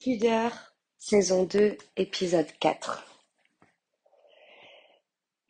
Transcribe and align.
Pudeur, 0.00 0.52
saison 0.96 1.42
2, 1.42 1.76
épisode 1.96 2.46
4. 2.60 3.04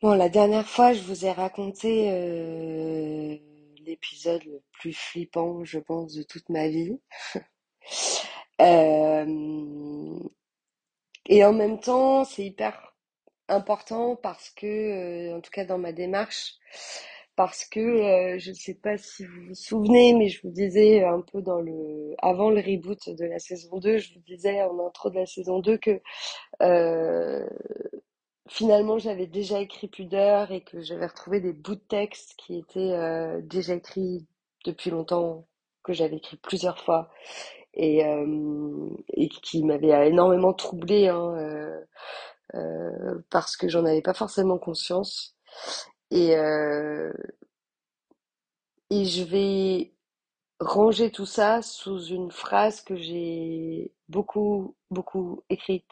Bon, 0.01 0.15
la 0.15 0.31
dernière 0.31 0.67
fois, 0.67 0.95
je 0.95 1.03
vous 1.03 1.27
ai 1.27 1.33
raconté 1.33 2.11
euh, 2.11 3.37
l'épisode 3.85 4.43
le 4.45 4.63
plus 4.73 4.95
flippant, 4.95 5.65
je 5.65 5.79
pense, 5.79 6.15
de 6.15 6.23
toute 6.23 6.49
ma 6.49 6.69
vie. 6.69 6.99
Euh, 8.61 10.19
et 11.27 11.45
en 11.45 11.53
même 11.53 11.79
temps, 11.79 12.25
c'est 12.25 12.45
hyper 12.45 12.97
important 13.47 14.17
parce 14.17 14.51
que, 14.51 14.67
euh, 14.67 15.37
en 15.37 15.41
tout 15.41 15.53
cas 15.53 15.65
dans 15.65 15.79
ma 15.79 15.93
démarche, 15.93 16.55
parce 17.39 17.65
que 17.65 17.79
euh, 17.79 18.39
je 18.41 18.51
ne 18.51 18.57
sais 18.57 18.75
pas 18.75 18.99
si 18.99 19.25
vous 19.25 19.47
vous 19.47 19.55
souvenez, 19.55 20.13
mais 20.13 20.29
je 20.29 20.43
vous 20.43 20.51
disais 20.51 21.05
un 21.05 21.21
peu 21.21 21.41
dans 21.41 21.61
le 21.61 22.17
avant 22.19 22.51
le 22.51 22.61
reboot 22.61 23.11
de 23.11 23.25
la 23.27 23.39
saison 23.39 23.79
2, 23.79 23.99
je 23.99 24.13
vous 24.15 24.21
disais 24.27 24.61
en 24.65 24.85
intro 24.85 25.09
de 25.09 25.15
la 25.15 25.27
saison 25.27 25.61
2 25.61 25.79
que 25.79 26.03
euh, 26.63 27.49
finalement 28.49 28.99
j'avais 28.99 29.29
déjà 29.29 29.61
écrit 29.61 29.87
Pudeur 29.87 30.51
et 30.51 30.63
que 30.63 30.83
j'avais 30.83 31.07
retrouvé 31.07 31.41
des 31.41 31.53
bouts 31.53 31.77
de 31.77 31.81
texte 31.81 32.35
qui 32.39 32.59
étaient 32.59 32.81
euh, 32.81 33.41
déjà 33.41 33.75
écrits 33.75 34.27
depuis 34.65 34.91
longtemps, 34.91 35.47
que 35.85 35.93
j'avais 35.93 36.17
écrit 36.17 36.39
plusieurs 36.39 36.81
fois 36.81 37.09
et, 37.75 38.03
qui 39.45 39.63
m'avaient 39.63 40.09
énormément 40.09 40.55
troublée 40.55 41.07
hein, 41.07 41.85
parce 43.31 43.57
que 43.57 43.69
j'en 43.69 43.85
avais 43.85 44.03
pas 44.03 44.15
forcément 44.15 44.59
conscience. 44.59 45.37
Et, 46.11 46.35
et 48.91 49.05
je 49.05 49.23
vais 49.25 49.93
ranger 50.61 51.11
tout 51.11 51.27
ça 51.27 51.63
sous 51.63 52.05
une 52.07 52.31
phrase 52.33 52.81
que 52.83 52.97
j'ai 52.97 53.93
beaucoup, 54.09 54.77
beaucoup 54.91 55.43
écrite, 55.51 55.91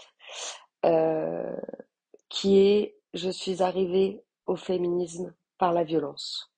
euh, 0.85 1.57
qui 2.29 2.59
est 2.61 2.97
Je 3.15 3.31
suis 3.31 3.63
arrivée 3.63 4.23
au 4.47 4.57
féminisme 4.57 5.35
par 5.59 5.73
la 5.73 5.85
violence. 5.85 6.53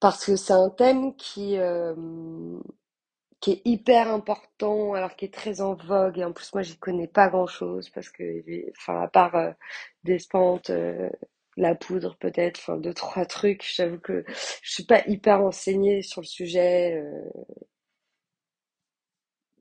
Parce 0.00 0.24
que 0.26 0.36
c'est 0.36 0.52
un 0.52 0.68
thème 0.70 1.14
qui, 1.16 1.56
euh, 1.58 1.94
qui 3.40 3.52
est 3.52 3.62
hyper 3.64 4.08
important, 4.08 4.94
alors 4.94 5.16
qui 5.16 5.24
est 5.26 5.34
très 5.34 5.60
en 5.60 5.74
vogue. 5.74 6.18
Et 6.18 6.24
en 6.24 6.32
plus, 6.32 6.52
moi, 6.54 6.62
j'y 6.62 6.78
connais 6.78 7.08
pas 7.08 7.28
grand-chose 7.28 7.90
parce 7.90 8.08
que, 8.10 8.24
enfin, 8.78 9.02
à 9.02 9.08
part 9.08 9.34
euh, 9.36 9.52
des 10.04 10.18
spentes, 10.20 10.70
euh, 10.70 11.10
la 11.56 11.74
poudre 11.74 12.16
peut-être, 12.18 12.58
enfin, 12.60 12.76
deux, 12.78 12.94
trois 12.94 13.26
trucs, 13.26 13.64
j'avoue 13.74 13.98
que 14.00 14.24
je 14.62 14.72
suis 14.72 14.84
pas 14.84 15.02
hyper 15.06 15.42
enseignée 15.42 16.02
sur 16.02 16.20
le 16.22 16.26
sujet, 16.26 16.96
euh, 16.96 17.30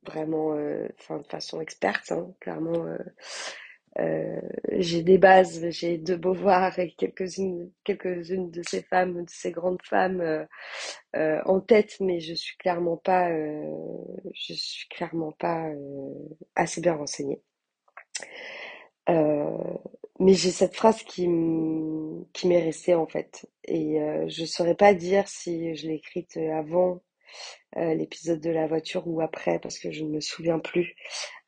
vraiment, 0.06 0.54
euh, 0.56 0.88
enfin, 1.00 1.18
de 1.20 1.24
façon 1.28 1.60
experte, 1.62 2.12
hein, 2.12 2.34
clairement. 2.40 2.86
euh, 2.86 2.98
j'ai 4.72 5.04
des 5.04 5.18
bases, 5.18 5.70
j'ai 5.70 5.98
de 5.98 6.16
Beauvoir 6.16 6.78
et 6.80 6.92
quelques-unes, 6.92 7.72
quelques-unes 7.84 8.50
de 8.50 8.62
ces 8.64 8.84
femmes, 8.84 9.24
de 9.26 9.30
ces 9.30 9.52
grandes 9.52 9.82
femmes 9.84 10.48
en 11.16 11.60
tête, 11.62 11.98
mais 12.00 12.20
je 12.20 12.34
suis 12.34 12.58
clairement 12.58 12.98
pas, 12.98 13.30
je 13.32 14.54
suis 14.54 14.88
clairement 14.90 15.32
pas 15.34 15.68
assez 16.56 16.82
bien 16.82 16.96
renseignée. 16.96 17.42
Mais 20.22 20.34
j'ai 20.36 20.52
cette 20.52 20.76
phrase 20.76 21.04
qui 21.04 21.28
m'est 22.48 22.64
restée 22.64 22.96
en 22.96 23.08
fait, 23.08 23.48
et 23.66 24.02
euh, 24.02 24.28
je 24.30 24.46
saurais 24.46 24.76
pas 24.76 24.94
dire 24.94 25.28
si 25.28 25.76
je 25.76 25.88
l'ai 25.88 25.96
écrite 25.96 26.38
avant 26.38 27.02
euh, 27.78 27.94
l'épisode 27.96 28.42
de 28.42 28.50
la 28.52 28.68
voiture 28.68 29.08
ou 29.08 29.22
après 29.22 29.60
parce 29.60 29.80
que 29.80 29.92
je 29.92 30.04
ne 30.04 30.10
me 30.12 30.22
souviens 30.22 30.60
plus. 30.60 30.96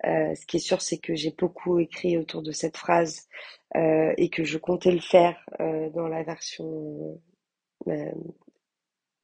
Euh, 0.06 0.36
ce 0.36 0.46
qui 0.46 0.58
est 0.58 0.60
sûr, 0.62 0.82
c'est 0.82 1.00
que 1.00 1.16
j'ai 1.16 1.32
beaucoup 1.38 1.80
écrit 1.80 2.18
autour 2.18 2.42
de 2.44 2.52
cette 2.52 2.78
phrase 2.78 3.28
euh, 3.76 4.14
et 4.18 4.30
que 4.30 4.44
je 4.46 4.58
comptais 4.58 4.92
le 4.92 5.02
faire 5.02 5.38
euh, 5.62 5.90
dans 5.92 6.08
la 6.08 6.24
version 6.24 7.22
euh, 7.88 8.12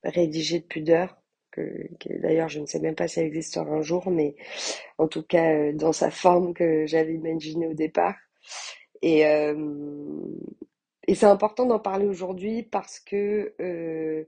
rédigée 0.04 0.60
de 0.60 0.66
Pudeur. 0.66 1.16
Que, 1.52 1.62
que 2.00 2.14
d'ailleurs, 2.22 2.48
je 2.50 2.60
ne 2.60 2.68
sais 2.68 2.80
même 2.80 2.96
pas 2.96 3.08
si 3.08 3.20
elle 3.20 3.26
existera 3.26 3.66
un 3.72 3.82
jour, 3.82 4.12
mais 4.12 4.36
en 5.00 5.08
tout 5.08 5.24
cas 5.24 5.52
euh, 5.54 5.74
dans 5.74 5.94
sa 5.94 6.12
forme 6.12 6.54
que 6.54 6.86
j'avais 6.86 7.16
imaginée 7.16 7.68
au 7.68 7.74
départ. 7.74 8.16
Et, 9.02 9.26
euh, 9.26 9.56
et 11.08 11.16
c'est 11.16 11.26
important 11.26 11.66
d'en 11.66 11.80
parler 11.80 12.06
aujourd'hui 12.06 12.64
parce 12.64 13.00
que 13.00 13.54
euh, 13.62 14.26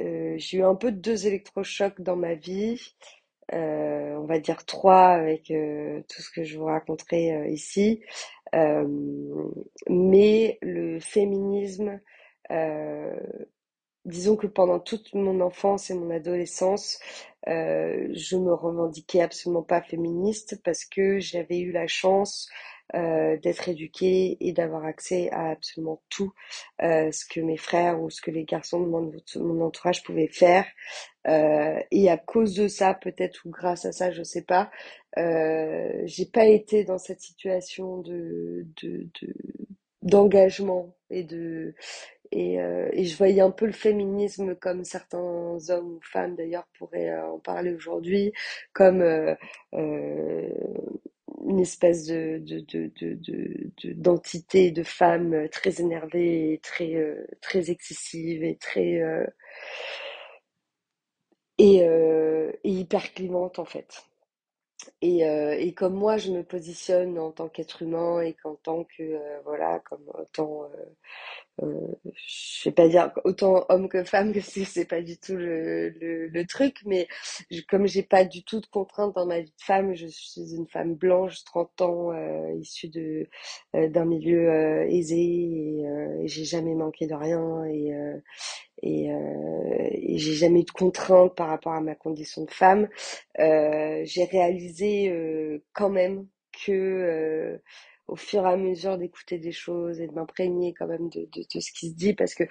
euh, 0.00 0.34
j'ai 0.38 0.58
eu 0.58 0.64
un 0.64 0.74
peu 0.74 0.92
deux 0.92 1.26
électrochocs 1.26 2.00
dans 2.00 2.16
ma 2.16 2.34
vie. 2.34 2.94
On 3.52 4.26
va 4.26 4.38
dire 4.38 4.64
trois 4.64 5.08
avec 5.08 5.46
tout 5.46 6.22
ce 6.22 6.30
que 6.30 6.44
je 6.44 6.56
vous 6.58 6.66
raconterai 6.66 7.50
ici. 7.50 8.00
Mais 9.88 10.58
le 10.62 11.00
féminisme, 11.00 12.00
disons 14.04 14.36
que 14.36 14.46
pendant 14.46 14.78
toute 14.78 15.14
mon 15.14 15.40
enfance 15.40 15.90
et 15.90 15.94
mon 15.94 16.10
adolescence, 16.10 17.00
je 17.46 18.36
me 18.36 18.52
revendiquais 18.52 19.22
absolument 19.22 19.62
pas 19.64 19.82
féministe 19.82 20.60
parce 20.62 20.84
que 20.84 21.18
j'avais 21.18 21.58
eu 21.58 21.72
la 21.72 21.88
chance 21.88 22.48
euh, 22.94 23.36
d'être 23.38 23.68
éduquée 23.68 24.36
et 24.40 24.52
d'avoir 24.52 24.84
accès 24.84 25.30
à 25.32 25.50
absolument 25.50 26.02
tout 26.10 26.32
euh, 26.82 27.12
ce 27.12 27.24
que 27.26 27.40
mes 27.40 27.56
frères 27.56 28.00
ou 28.02 28.10
ce 28.10 28.20
que 28.22 28.30
les 28.30 28.44
garçons 28.44 28.80
de 28.80 28.86
mon, 28.88 29.60
entourage 29.62 30.02
pouvaient 30.02 30.28
faire. 30.28 30.66
Euh, 31.28 31.78
et 31.90 32.10
à 32.10 32.16
cause 32.18 32.54
de 32.54 32.68
ça, 32.68 32.94
peut-être, 32.94 33.44
ou 33.46 33.50
grâce 33.50 33.84
à 33.84 33.92
ça, 33.92 34.10
je 34.10 34.22
sais 34.22 34.42
pas, 34.42 34.70
euh, 35.18 36.02
j'ai 36.06 36.26
pas 36.26 36.46
été 36.46 36.84
dans 36.84 36.98
cette 36.98 37.20
situation 37.20 37.98
de, 37.98 38.66
de, 38.82 39.08
de- 39.22 39.34
d'engagement 40.02 40.96
et 41.10 41.24
de 41.24 41.74
et, 42.32 42.60
euh, 42.60 42.88
et 42.92 43.04
je 43.04 43.16
voyais 43.16 43.40
un 43.42 43.50
peu 43.50 43.66
le 43.66 43.72
féminisme 43.72 44.54
comme 44.56 44.84
certains 44.84 45.58
hommes 45.70 45.94
ou 45.96 46.00
femmes 46.02 46.36
d'ailleurs 46.36 46.66
pourraient 46.78 47.10
euh, 47.10 47.26
en 47.32 47.38
parler 47.40 47.72
aujourd'hui, 47.74 48.32
comme 48.72 49.02
euh, 49.02 49.34
euh, 49.74 50.48
une 51.46 51.60
espèce 51.60 52.06
de, 52.06 52.38
de, 52.38 52.60
de, 52.60 52.90
de, 53.00 53.14
de- 53.14 53.70
de- 53.84 53.92
d'entité 53.94 54.70
de 54.70 54.82
femme 54.82 55.48
très 55.50 55.80
énervée 55.80 56.54
très, 56.62 56.94
euh, 56.96 57.26
très 57.40 57.70
excessive 57.70 58.44
et 58.44 58.56
très 58.56 59.00
euh, 59.02 59.26
et, 61.58 61.82
euh, 61.84 62.50
et 62.64 62.70
en 63.60 63.64
fait. 63.64 64.04
Et, 65.02 65.26
euh, 65.26 65.56
et 65.58 65.72
comme 65.74 65.94
moi, 65.94 66.16
je 66.18 66.30
me 66.32 66.42
positionne 66.44 67.18
en 67.18 67.30
tant 67.32 67.48
qu'être 67.48 67.82
humain 67.82 68.20
et 68.20 68.34
qu'en 68.34 68.54
tant 68.56 68.84
que, 68.84 69.02
euh, 69.02 69.40
voilà, 69.44 69.80
comme 69.88 70.02
autant, 70.18 70.64
euh, 71.62 71.66
je 72.16 72.68
vais 72.68 72.72
pas 72.74 72.88
dire 72.88 73.12
autant 73.24 73.64
homme 73.68 73.88
que 73.88 74.04
femme, 74.04 74.32
que 74.34 74.40
c'est 74.40 74.84
pas 74.86 75.02
du 75.02 75.18
tout 75.18 75.36
le, 75.36 75.90
le, 75.90 76.46
truc, 76.46 76.78
mais 76.86 77.08
je- 77.50 77.60
comme 77.68 77.86
j'ai 77.86 78.02
pas 78.02 78.24
du 78.24 78.42
tout 78.44 78.60
de 78.60 78.66
contraintes 78.66 79.14
dans 79.14 79.26
ma 79.26 79.40
vie 79.40 79.50
de 79.50 79.62
femme, 79.64 79.94
je 79.94 80.06
suis 80.06 80.54
une 80.54 80.66
femme 80.68 80.94
blanche, 80.94 81.44
30 81.44 81.80
ans, 81.82 82.12
issue 82.60 82.88
de, 82.88 83.28
d'un 83.74 84.04
milieu 84.04 84.50
aisé 84.90 85.16
et, 85.20 85.82
et 86.22 86.28
j'ai 86.28 86.44
jamais 86.44 86.74
manqué 86.74 87.06
de 87.06 87.14
rien 87.14 87.64
et, 87.66 87.92
et, 88.82 89.10
euh, 89.12 89.88
et 89.92 90.18
j'ai 90.18 90.34
jamais 90.34 90.60
eu 90.60 90.64
de 90.64 90.70
contraintes 90.70 91.34
par 91.36 91.48
rapport 91.48 91.72
à 91.74 91.80
ma 91.80 91.94
condition 91.94 92.44
de 92.44 92.50
femme. 92.50 92.88
Euh, 93.38 94.02
j'ai 94.04 94.24
réalisé 94.24 95.10
euh, 95.10 95.62
quand 95.72 95.90
même 95.90 96.26
que 96.66 96.72
euh, 96.72 97.58
au 98.08 98.16
fur 98.16 98.44
et 98.46 98.50
à 98.50 98.56
mesure 98.56 98.98
d'écouter 98.98 99.38
des 99.38 99.52
choses 99.52 100.00
et 100.00 100.08
de 100.08 100.12
m'imprégner 100.14 100.74
quand 100.74 100.86
même 100.88 101.08
de, 101.10 101.28
de, 101.32 101.42
de 101.54 101.60
ce 101.60 101.72
qui 101.72 101.90
se 101.90 101.94
dit, 101.94 102.14
parce 102.14 102.34
que 102.34 102.44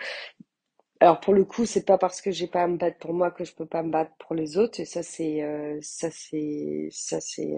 alors 1.02 1.20
pour 1.22 1.34
le 1.34 1.46
coup, 1.46 1.66
c'est 1.66 1.86
pas 1.86 1.98
parce 1.98 2.22
que 2.22 2.32
j'ai 2.32 2.48
pas 2.48 2.64
à 2.64 2.68
me 2.68 2.78
battre 2.78 2.98
pour 3.00 3.14
moi 3.14 3.32
que 3.32 3.44
je 3.46 3.54
peux 3.56 3.66
pas 3.66 3.84
me 3.84 3.92
battre 3.92 4.12
pour 4.20 4.36
les 4.36 4.58
autres, 4.58 4.80
et 4.82 4.86
ça 4.86 5.02
c'est 5.04 5.42
euh, 5.44 5.78
ça 5.82 6.10
c'est 6.12 6.90
ça 6.92 7.22
c'est 7.22 7.56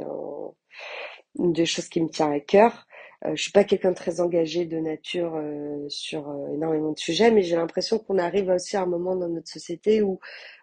une 1.40 1.54
des 1.54 1.66
choses 1.66 1.88
qui 1.90 2.02
me 2.02 2.10
tient 2.10 2.32
à 2.32 2.40
cœur. 2.40 2.86
Euh, 3.26 3.36
je 3.36 3.42
suis 3.44 3.52
pas 3.52 3.64
quelqu'un 3.64 3.92
de 3.92 3.96
très 3.96 4.20
engagé 4.22 4.66
de 4.66 4.78
nature 4.80 5.36
euh, 5.36 5.86
sur 5.90 6.30
euh, 6.30 6.54
énormément 6.54 6.92
de 6.92 7.00
sujets, 7.00 7.32
mais 7.32 7.44
j'ai 7.44 7.56
l'impression 7.56 8.00
qu'on 8.00 8.18
arrive 8.18 8.50
aussi 8.50 8.78
à 8.78 8.82
un 8.84 8.86
moment 8.88 9.16
dans 9.16 9.30
notre 9.30 9.50
société 9.50 10.02
où, 10.02 10.20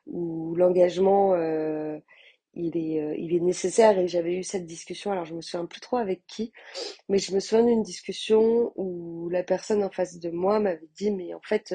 où 0.06 0.54
l'engagement 0.56 1.34
il 2.54 2.76
est, 2.76 3.18
il 3.18 3.34
est 3.34 3.40
nécessaire. 3.40 3.98
Et 3.98 4.08
j'avais 4.08 4.34
eu 4.34 4.42
cette 4.42 4.66
discussion, 4.66 5.12
alors 5.12 5.24
je 5.24 5.34
me 5.34 5.40
souviens 5.40 5.66
plus 5.66 5.80
trop 5.80 5.96
avec 5.96 6.22
qui, 6.26 6.52
mais 7.08 7.18
je 7.18 7.34
me 7.34 7.40
souviens 7.40 7.64
d'une 7.66 7.82
discussion 7.82 8.72
où 8.76 9.28
la 9.30 9.42
personne 9.44 9.84
en 9.84 9.90
face 9.90 10.18
de 10.18 10.30
moi 10.30 10.60
m'avait 10.60 10.88
dit, 10.96 11.10
mais 11.12 11.34
en 11.34 11.40
fait, 11.42 11.74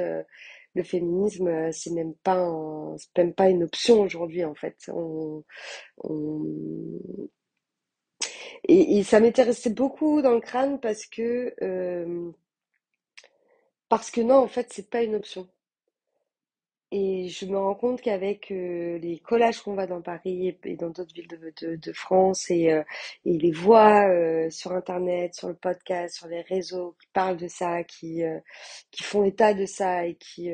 le 0.76 0.84
féminisme, 0.84 1.72
c'est 1.72 1.92
même 1.92 2.16
pas 2.24 2.36
un- 2.38 2.96
même 3.18 3.34
pas 3.34 3.50
une 3.50 3.64
option 3.64 4.02
aujourd'hui, 4.02 4.46
en 4.46 4.56
fait. 4.56 4.78
Et, 8.68 9.00
et 9.00 9.04
ça 9.04 9.20
resté 9.20 9.70
beaucoup 9.70 10.22
dans 10.22 10.34
le 10.34 10.42
crâne 10.42 10.80
parce 10.80 11.06
que, 11.06 11.54
euh, 11.62 12.32
parce 13.90 14.12
que 14.12 14.22
non, 14.22 14.36
en 14.38 14.48
fait, 14.48 14.68
c'est 14.72 14.90
pas 14.90 15.04
une 15.04 15.16
option. 15.16 15.48
Et 16.96 17.28
je 17.28 17.48
me 17.48 17.58
rends 17.58 17.74
compte 17.74 18.02
qu'avec 18.02 18.52
euh, 18.52 19.00
les 19.00 19.18
collages 19.18 19.62
qu'on 19.64 19.74
voit 19.74 19.88
dans 19.88 20.02
Paris 20.04 20.56
et, 20.64 20.76
dans 20.76 20.92
d'autres 20.92 21.12
villes 21.16 21.28
de, 21.28 21.92
France 21.94 22.52
et, 22.52 22.72
euh, 22.72 22.84
et 23.26 23.36
les 23.40 23.52
voix 23.52 24.08
euh, 24.08 24.48
sur 24.52 24.74
Internet, 24.74 25.34
sur 25.34 25.48
le 25.48 25.56
podcast, 25.56 26.18
sur 26.18 26.28
les 26.28 26.42
réseaux 26.42 26.96
qui 27.02 27.08
parlent 27.12 27.38
de 27.38 27.48
ça, 27.48 27.84
qui, 27.84 28.22
qui 28.92 29.04
font 29.04 29.24
état 29.24 29.56
de 29.56 29.66
ça 29.66 30.06
et 30.06 30.14
qui... 30.16 30.52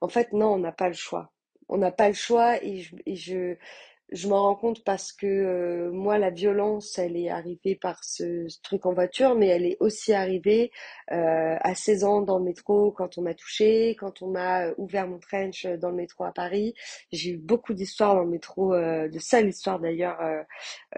En 0.00 0.08
fait, 0.08 0.32
non, 0.32 0.54
on 0.54 0.58
n'a 0.58 0.72
pas 0.72 0.88
le 0.88 0.94
choix. 0.94 1.32
On 1.68 1.76
n'a 1.76 1.92
pas 1.92 2.08
le 2.08 2.14
choix 2.14 2.62
et 2.64 2.80
je, 2.80 2.96
et 3.04 3.16
je, 3.16 3.56
je 4.12 4.28
m'en 4.28 4.42
rends 4.42 4.54
compte 4.54 4.84
parce 4.84 5.12
que 5.12 5.26
euh, 5.26 5.90
moi, 5.90 6.18
la 6.18 6.30
violence, 6.30 6.98
elle 6.98 7.16
est 7.16 7.30
arrivée 7.30 7.74
par 7.74 8.04
ce, 8.04 8.46
truc 8.62 8.86
en 8.86 8.92
voiture, 8.92 9.34
mais 9.34 9.48
elle 9.48 9.64
est 9.66 9.76
aussi 9.80 10.12
arrivée 10.12 10.70
euh, 11.12 11.56
à 11.60 11.74
16 11.74 12.04
ans 12.04 12.22
dans 12.22 12.38
le 12.38 12.44
métro 12.44 12.92
quand 12.92 13.18
on 13.18 13.22
m'a 13.22 13.34
touchée, 13.34 13.96
quand 13.98 14.22
on 14.22 14.28
m'a 14.28 14.66
euh, 14.66 14.74
ouvert 14.78 15.08
mon 15.08 15.18
trench 15.18 15.66
dans 15.66 15.90
le 15.90 15.96
métro 15.96 16.24
à 16.24 16.32
Paris. 16.32 16.74
J'ai 17.12 17.30
eu 17.32 17.36
beaucoup 17.38 17.74
d'histoires 17.74 18.14
dans 18.14 18.22
le 18.22 18.30
métro, 18.30 18.74
euh, 18.74 19.08
de 19.08 19.18
sales 19.18 19.48
histoires 19.48 19.80
d'ailleurs, 19.80 20.20
euh, 20.20 20.42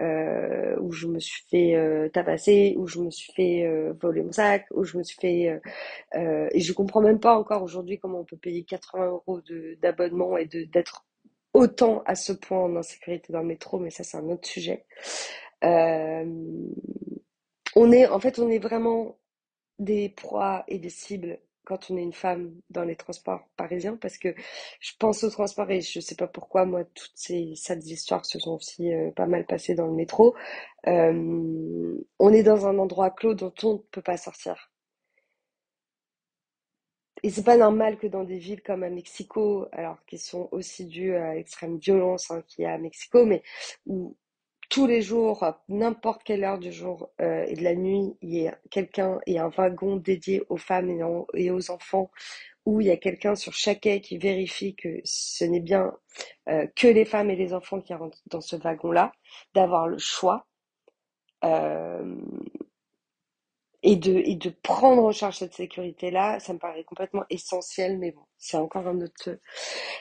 euh, 0.01 0.75
où 0.79 0.91
je 0.91 1.07
me 1.07 1.19
suis 1.19 1.43
fait 1.49 1.75
euh, 1.75 2.09
tabasser, 2.09 2.75
où 2.77 2.87
je 2.87 2.99
me 2.99 3.09
suis 3.11 3.33
fait 3.33 3.65
euh, 3.65 3.93
voler 4.01 4.21
mon 4.23 4.31
sac, 4.31 4.65
où 4.71 4.83
je 4.83 4.97
me 4.97 5.03
suis 5.03 5.17
fait... 5.19 5.49
euh, 5.49 5.59
euh, 6.15 6.49
et 6.51 6.61
je 6.61 6.73
comprends 6.73 7.01
même 7.01 7.19
pas 7.19 7.37
encore 7.37 7.63
aujourd'hui 7.63 7.99
comment 7.99 8.19
on 8.21 8.25
peut 8.25 8.37
payer 8.37 8.63
80 8.63 9.07
euros 9.07 9.41
d'abonnement 9.81 10.37
et 10.37 10.45
d'être 10.45 11.05
autant 11.57 12.03
à 12.05 12.15
ce 12.15 12.33
point 12.33 12.59
en 12.59 12.75
insécurité 12.75 13.33
dans 13.33 13.41
le 13.41 13.47
métro, 13.47 13.79
mais 13.79 13.89
ça 13.89 14.03
c'est 14.03 14.17
un 14.17 14.29
autre 14.29 14.47
sujet. 14.47 14.85
Euh, 15.63 16.25
on 17.75 17.91
est, 17.91 18.07
en 18.07 18.19
fait, 18.19 18.39
on 18.39 18.49
est 18.49 18.59
vraiment 18.59 19.17
des 19.79 20.09
proies 20.09 20.63
et 20.67 20.79
des 20.79 20.89
cibles 20.89 21.39
quand 21.65 21.91
on 21.91 21.97
est 21.97 22.03
une 22.03 22.13
femme 22.13 22.55
dans 22.69 22.83
les 22.85 22.95
transports 22.95 23.41
parisiens, 23.57 23.97
parce 23.97 24.17
que 24.17 24.33
je 24.79 24.93
pense 24.99 25.23
aux 25.23 25.29
transports 25.29 25.69
et 25.71 25.81
je 25.81 25.99
sais 25.99 26.15
pas 26.15 26.27
pourquoi, 26.27 26.65
moi, 26.65 26.85
toutes 26.85 27.11
ces 27.15 27.53
sales 27.55 27.83
histoires 27.83 28.25
se 28.25 28.39
sont 28.39 28.55
aussi 28.55 28.93
euh, 28.93 29.11
pas 29.11 29.25
mal 29.25 29.45
passées 29.45 29.75
dans 29.75 29.87
le 29.87 29.93
métro. 29.93 30.35
Euh, 30.87 31.97
on 32.19 32.33
est 32.33 32.43
dans 32.43 32.67
un 32.67 32.77
endroit 32.79 33.09
clos 33.11 33.33
dont 33.33 33.53
on 33.63 33.73
ne 33.73 33.79
peut 33.91 34.01
pas 34.01 34.17
sortir. 34.17 34.71
Et 37.23 37.29
c'est 37.29 37.43
pas 37.43 37.57
normal 37.57 37.97
que 37.97 38.07
dans 38.07 38.23
des 38.23 38.37
villes 38.37 38.61
comme 38.61 38.83
à 38.83 38.89
Mexico, 38.89 39.67
alors 39.71 39.97
qui 40.05 40.17
sont 40.17 40.49
aussi 40.51 40.85
dues 40.85 41.15
à 41.15 41.33
l'extrême 41.35 41.77
violence 41.77 42.31
hein, 42.31 42.43
qu'il 42.47 42.63
y 42.63 42.67
a 42.67 42.73
à 42.73 42.77
Mexico, 42.77 43.25
mais 43.25 43.43
où 43.87 44.15
tous 44.69 44.85
les 44.87 45.01
jours, 45.01 45.45
n'importe 45.69 46.23
quelle 46.23 46.43
heure 46.43 46.59
du 46.59 46.71
jour 46.73 47.09
euh, 47.21 47.45
et 47.47 47.55
de 47.55 47.63
la 47.63 47.75
nuit, 47.75 48.15
il 48.21 48.35
y 48.35 48.47
a 48.47 48.57
quelqu'un 48.69 49.19
et 49.25 49.39
un 49.39 49.49
wagon 49.49 49.95
dédié 49.97 50.43
aux 50.49 50.57
femmes 50.57 50.89
et 51.35 51.51
aux 51.51 51.71
enfants, 51.71 52.11
où 52.65 52.81
il 52.81 52.87
y 52.87 52.91
a 52.91 52.97
quelqu'un 52.97 53.35
sur 53.35 53.53
chaque 53.53 53.81
quai 53.81 54.01
qui 54.01 54.17
vérifie 54.17 54.75
que 54.75 54.99
ce 55.05 55.45
n'est 55.45 55.61
bien 55.61 55.93
euh, 56.49 56.67
que 56.75 56.87
les 56.87 57.05
femmes 57.05 57.31
et 57.31 57.35
les 57.37 57.53
enfants 57.53 57.81
qui 57.81 57.93
rentrent 57.93 58.21
dans 58.27 58.41
ce 58.41 58.55
wagon-là, 58.57 59.13
d'avoir 59.55 59.87
le 59.87 59.97
choix. 59.99 60.47
euh, 61.43 62.15
et 63.83 63.95
de, 63.95 64.13
et 64.13 64.35
de 64.35 64.49
prendre 64.49 65.03
en 65.03 65.11
charge 65.11 65.37
cette 65.37 65.53
sécurité-là, 65.53 66.39
ça 66.39 66.53
me 66.53 66.59
paraît 66.59 66.83
complètement 66.83 67.25
essentiel, 67.29 67.97
mais 67.97 68.11
bon, 68.11 68.23
c'est 68.37 68.57
encore 68.57 68.87
un 68.87 69.01
autre, 69.01 69.39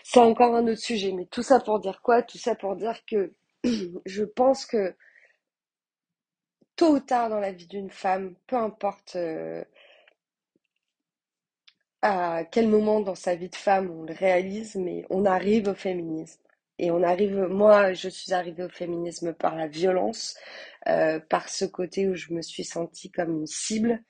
c'est 0.02 0.20
encore 0.20 0.55
un 0.55 0.67
autre 0.69 0.81
sujet. 0.81 1.12
Mais 1.12 1.26
tout 1.26 1.43
ça 1.43 1.61
pour 1.61 1.78
dire 1.81 2.00
quoi? 2.02 2.23
Tout 2.23 2.38
ça 2.38 2.55
pour 2.55 2.76
dire 2.76 3.05
que 3.06 3.32
je 4.06 4.25
pense 4.25 4.67
que 4.67 4.94
tôt 6.76 6.96
ou 6.96 7.00
tard 7.00 7.28
dans 7.31 7.40
la 7.40 7.52
vie 7.52 7.67
d'une 7.67 7.90
femme, 7.90 8.34
peu 8.46 8.56
importe 8.56 9.17
euh, 9.17 9.64
à 12.02 12.44
quel 12.44 12.69
moment 12.69 13.00
dans 13.00 13.14
sa 13.14 13.34
vie 13.34 13.49
de 13.49 13.56
femme 13.56 13.90
on 13.90 14.05
le 14.05 14.14
réalise, 14.14 14.76
mais 14.76 15.05
on 15.11 15.25
arrive 15.25 15.69
au 15.69 15.75
féminisme. 15.75 16.40
Et 16.79 16.90
on 16.90 17.02
arrive, 17.02 17.38
moi, 17.49 17.94
je 17.94 18.08
suis 18.08 18.32
arrivée 18.34 18.64
au 18.64 18.69
féminisme 18.69 19.32
par 19.32 19.56
la 19.56 19.67
violence, 19.67 20.37
euh, 20.88 21.20
par 21.20 21.48
ce 21.48 21.64
côté 21.64 22.08
où 22.08 22.14
je 22.14 22.32
me 22.32 22.42
suis 22.42 22.64
sentie 22.64 23.10
comme 23.10 23.40
une 23.40 23.46
cible, 23.46 24.02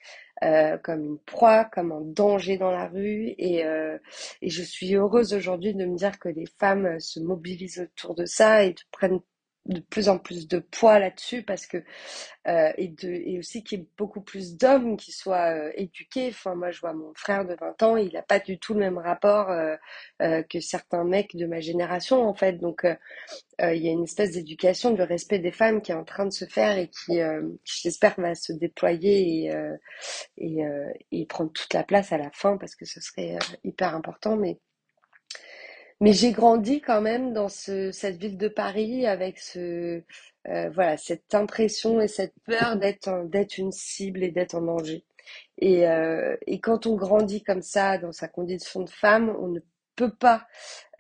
euh, 0.45 0.77
comme 0.79 1.05
une 1.05 1.19
proie, 1.19 1.65
comme 1.65 1.93
un 1.93 2.03
danger 2.03 2.59
dans 2.59 2.71
la 2.71 2.89
rue. 2.89 3.35
Et, 3.39 3.65
euh, 3.65 3.99
et 4.43 4.51
je 4.51 4.63
suis 4.63 4.95
heureuse 4.95 5.33
aujourd'hui 5.33 5.75
de 5.75 5.87
me 5.87 5.97
dire 5.97 6.19
que 6.19 6.29
les 6.29 6.47
femmes 6.59 6.87
euh, 6.87 6.99
se 6.99 7.21
mobilisent 7.21 7.81
autour 7.81 8.15
de 8.15 8.27
ça 8.27 8.65
et 8.65 8.75
prennent 8.91 9.21
de 9.67 9.81
plus 9.81 10.09
en 10.09 10.19
plus 10.19 10.49
de 10.49 10.59
poids 10.59 10.99
là-dessus 10.99 11.43
parce 11.43 11.67
que 11.67 11.83
euh, 12.47 12.73
et 12.79 13.39
aussi 13.39 13.65
qu'il 13.65 13.81
y 13.81 13.83
ait 13.83 13.87
beaucoup 13.99 14.21
plus 14.21 14.57
d'hommes 14.57 14.97
qui 14.97 15.11
soient 15.11 15.53
euh, 15.53 15.73
éduqués. 15.75 16.29
Enfin, 16.29 16.55
moi, 16.55 16.71
je 16.71 16.81
vois 16.81 16.93
mon 16.93 17.13
frère 17.15 17.45
de 17.45 17.57
20 17.59 17.83
ans, 17.83 17.97
il 17.97 18.13
n'a 18.13 18.23
pas 18.23 18.39
du 18.39 18.59
tout 18.59 18.75
le 18.75 18.81
même 18.81 18.99
rapport 18.99 19.51
euh, 19.51 19.77
que 20.45 20.61
certains 20.61 21.05
mecs 21.05 21.35
de 21.35 21.47
ma 21.47 21.61
génération, 21.61 22.23
en 22.23 22.35
fait. 22.35 22.55
Donc, 22.55 22.85
il 22.85 23.83
y 23.83 23.89
a 23.89 23.93
une 23.93 24.05
espèce 24.05 24.33
d'éducation 24.33 24.93
du 24.93 25.03
respect 25.03 25.39
des 25.39 25.51
femmes 25.51 25.83
qui 25.83 25.91
est 25.93 25.95
en 25.95 26.05
train 26.05 26.27
de 26.27 26.33
se 26.33 26.45
faire 26.45 26.79
et 26.79 26.89
qui, 26.89 27.19
qui, 27.65 27.81
j'espère, 27.83 28.15
va 28.19 28.35
se 28.35 28.53
déployer 28.53 29.51
et, 30.37 30.63
et, 31.11 31.27
prendre 31.27 31.53
toute 31.53 31.75
la 31.75 31.83
place 31.83 32.13
à 32.13 32.19
la 32.19 32.31
fin 32.33 32.57
parce 32.59 32.77
que 32.77 32.85
ce 32.85 33.01
serait 33.01 33.39
hyper 33.65 33.95
important. 33.95 34.37
Mais 34.37 34.61
mais 36.01 36.13
j'ai 36.13 36.33
grandi 36.33 36.81
quand 36.81 37.01
même 37.01 37.33
dans 37.33 37.49
ce, 37.49 37.91
cette 37.93 38.17
ville 38.19 38.37
de 38.39 38.49
Paris 38.49 39.07
avec 39.07 39.39
ce, 39.39 40.03
euh, 40.49 40.71
voilà, 40.71 40.97
cette 40.97 41.35
impression 41.35 42.01
et 42.01 42.09
cette 42.09 42.35
peur 42.45 42.77
d'être 42.79 43.09
un- 43.09 43.25
d'être 43.25 43.59
une 43.59 43.73
cible 43.73 44.23
et 44.23 44.31
d'être 44.31 44.55
en 44.55 44.63
danger. 44.63 45.05
Et, 45.59 45.89
euh, 45.89 46.37
et 46.47 46.61
quand 46.61 46.87
on 46.87 46.97
grandit 46.97 47.43
comme 47.43 47.63
ça 47.63 47.99
dans 47.99 48.13
sa 48.13 48.29
condition 48.29 48.83
de 48.83 48.91
femme, 48.91 49.35
on 49.41 49.49
ne 49.49 49.61
peut 49.97 50.15
pas 50.15 50.47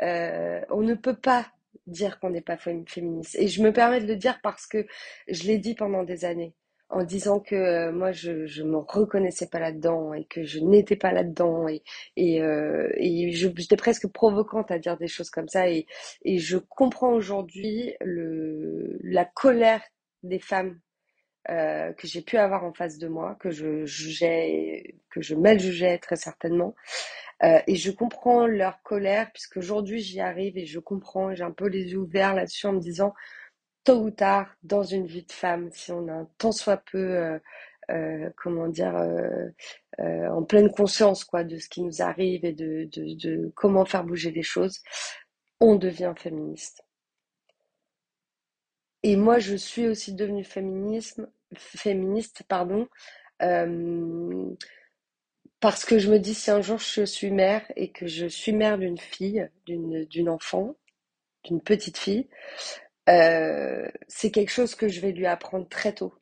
euh, 0.02 0.60
on 0.70 0.82
ne 0.82 0.94
peut 0.94 1.16
pas 1.16 1.46
dire 1.86 2.18
qu'on 2.20 2.30
n'est 2.30 2.40
pas 2.40 2.56
fém- 2.56 2.88
féministe. 2.88 3.36
Et 3.38 3.48
je 3.48 3.62
me 3.62 3.72
permets 3.72 4.00
de 4.00 4.06
le 4.06 4.16
dire 4.16 4.40
parce 4.42 4.66
que 4.66 4.86
je 5.28 5.44
l'ai 5.44 5.58
dit 5.58 5.74
pendant 5.74 6.02
des 6.04 6.24
années, 6.24 6.54
en 6.88 7.02
disant 7.04 7.40
que 7.40 7.54
euh, 7.56 7.92
moi 7.92 8.12
je 8.12 8.46
je 8.46 8.62
me 8.62 8.76
reconnaissais 8.78 9.48
pas 9.48 9.58
là-dedans 9.60 10.14
et 10.14 10.24
que 10.26 10.44
je 10.44 10.60
n'étais 10.60 10.96
pas 10.96 11.12
là-dedans 11.12 11.68
et 11.68 11.82
et, 12.16 12.40
euh, 12.42 12.88
et 12.96 13.32
j'étais 13.32 13.76
presque 13.76 14.06
provocante 14.08 14.70
à 14.70 14.78
dire 14.78 14.96
des 14.96 15.08
choses 15.08 15.30
comme 15.30 15.48
ça. 15.48 15.68
Et 15.68 15.86
et 16.24 16.38
je 16.38 16.58
comprends 16.58 17.12
aujourd'hui 17.12 17.94
le 18.00 18.98
la 19.02 19.24
colère 19.24 19.82
des 20.22 20.38
femmes 20.38 20.78
euh, 21.50 21.92
que 21.92 22.08
j'ai 22.08 22.22
pu 22.22 22.38
avoir 22.38 22.64
en 22.64 22.72
face 22.72 22.98
de 22.98 23.06
moi, 23.08 23.36
que 23.40 23.50
je 23.50 23.84
jugeais, 23.86 24.96
que 25.10 25.20
je 25.22 25.34
mal 25.36 25.60
jugeais 25.60 25.98
très 25.98 26.16
certainement. 26.16 26.74
Euh, 27.44 27.60
et 27.66 27.76
je 27.76 27.90
comprends 27.92 28.46
leur 28.46 28.82
colère, 28.82 29.30
puisqu'aujourd'hui 29.32 30.00
j'y 30.00 30.20
arrive 30.20 30.58
et 30.58 30.66
je 30.66 30.80
comprends, 30.80 31.34
j'ai 31.34 31.44
un 31.44 31.52
peu 31.52 31.68
les 31.68 31.92
yeux 31.92 31.98
ouverts 31.98 32.34
là-dessus 32.34 32.66
en 32.66 32.72
me 32.72 32.80
disant, 32.80 33.14
tôt 33.86 34.02
ou 34.02 34.10
tard, 34.10 34.54
dans 34.64 34.82
une 34.82 35.06
vie 35.06 35.22
de 35.22 35.32
femme, 35.32 35.70
si 35.72 35.92
on 35.92 36.08
a 36.08 36.26
tant 36.38 36.52
soit 36.52 36.78
peu, 36.78 36.98
euh, 36.98 37.38
euh, 37.90 38.28
comment 38.36 38.68
dire, 38.68 38.96
euh, 38.96 39.48
en 40.28 40.42
pleine 40.42 40.70
conscience 40.72 41.24
quoi, 41.24 41.44
de 41.44 41.56
ce 41.56 41.68
qui 41.68 41.82
nous 41.82 42.02
arrive 42.02 42.44
et 42.44 42.52
de, 42.52 43.52
comment 43.54 43.84
faire 43.84 44.04
bouger 44.04 44.32
les 44.32 44.42
choses, 44.42 44.82
on 45.60 45.76
devient 45.76 46.12
féministe. 46.16 46.82
Et 49.04 49.16
moi, 49.16 49.38
je 49.38 49.54
suis 49.54 49.86
aussi 49.86 50.14
devenue 50.14 50.42
féministe, 50.42 51.22
pardon, 52.48 52.88
parce 55.60 55.84
que 55.84 55.98
je 56.00 56.10
me 56.10 56.18
dis 56.18 56.34
si 56.34 56.50
un 56.50 56.60
jour 56.60 56.78
je 56.78 57.04
suis 57.04 57.30
mère 57.30 57.62
et 57.76 57.92
que 57.92 58.08
je 58.08 58.26
suis 58.26 58.52
mère 58.52 58.78
d'une 58.78 58.98
fille, 58.98 59.48
d'une 59.66 60.28
enfant, 60.28 60.74
d'une 61.44 61.60
petite 61.60 61.98
fille, 61.98 62.28
euh, 63.08 63.88
c'est 64.08 64.30
quelque 64.30 64.50
chose 64.52 64.74
que 64.74 64.88
je 64.88 65.00
vais 65.00 65.12
lui 65.12 65.26
apprendre 65.26 65.68
très 65.68 65.94
tôt. 65.94 66.14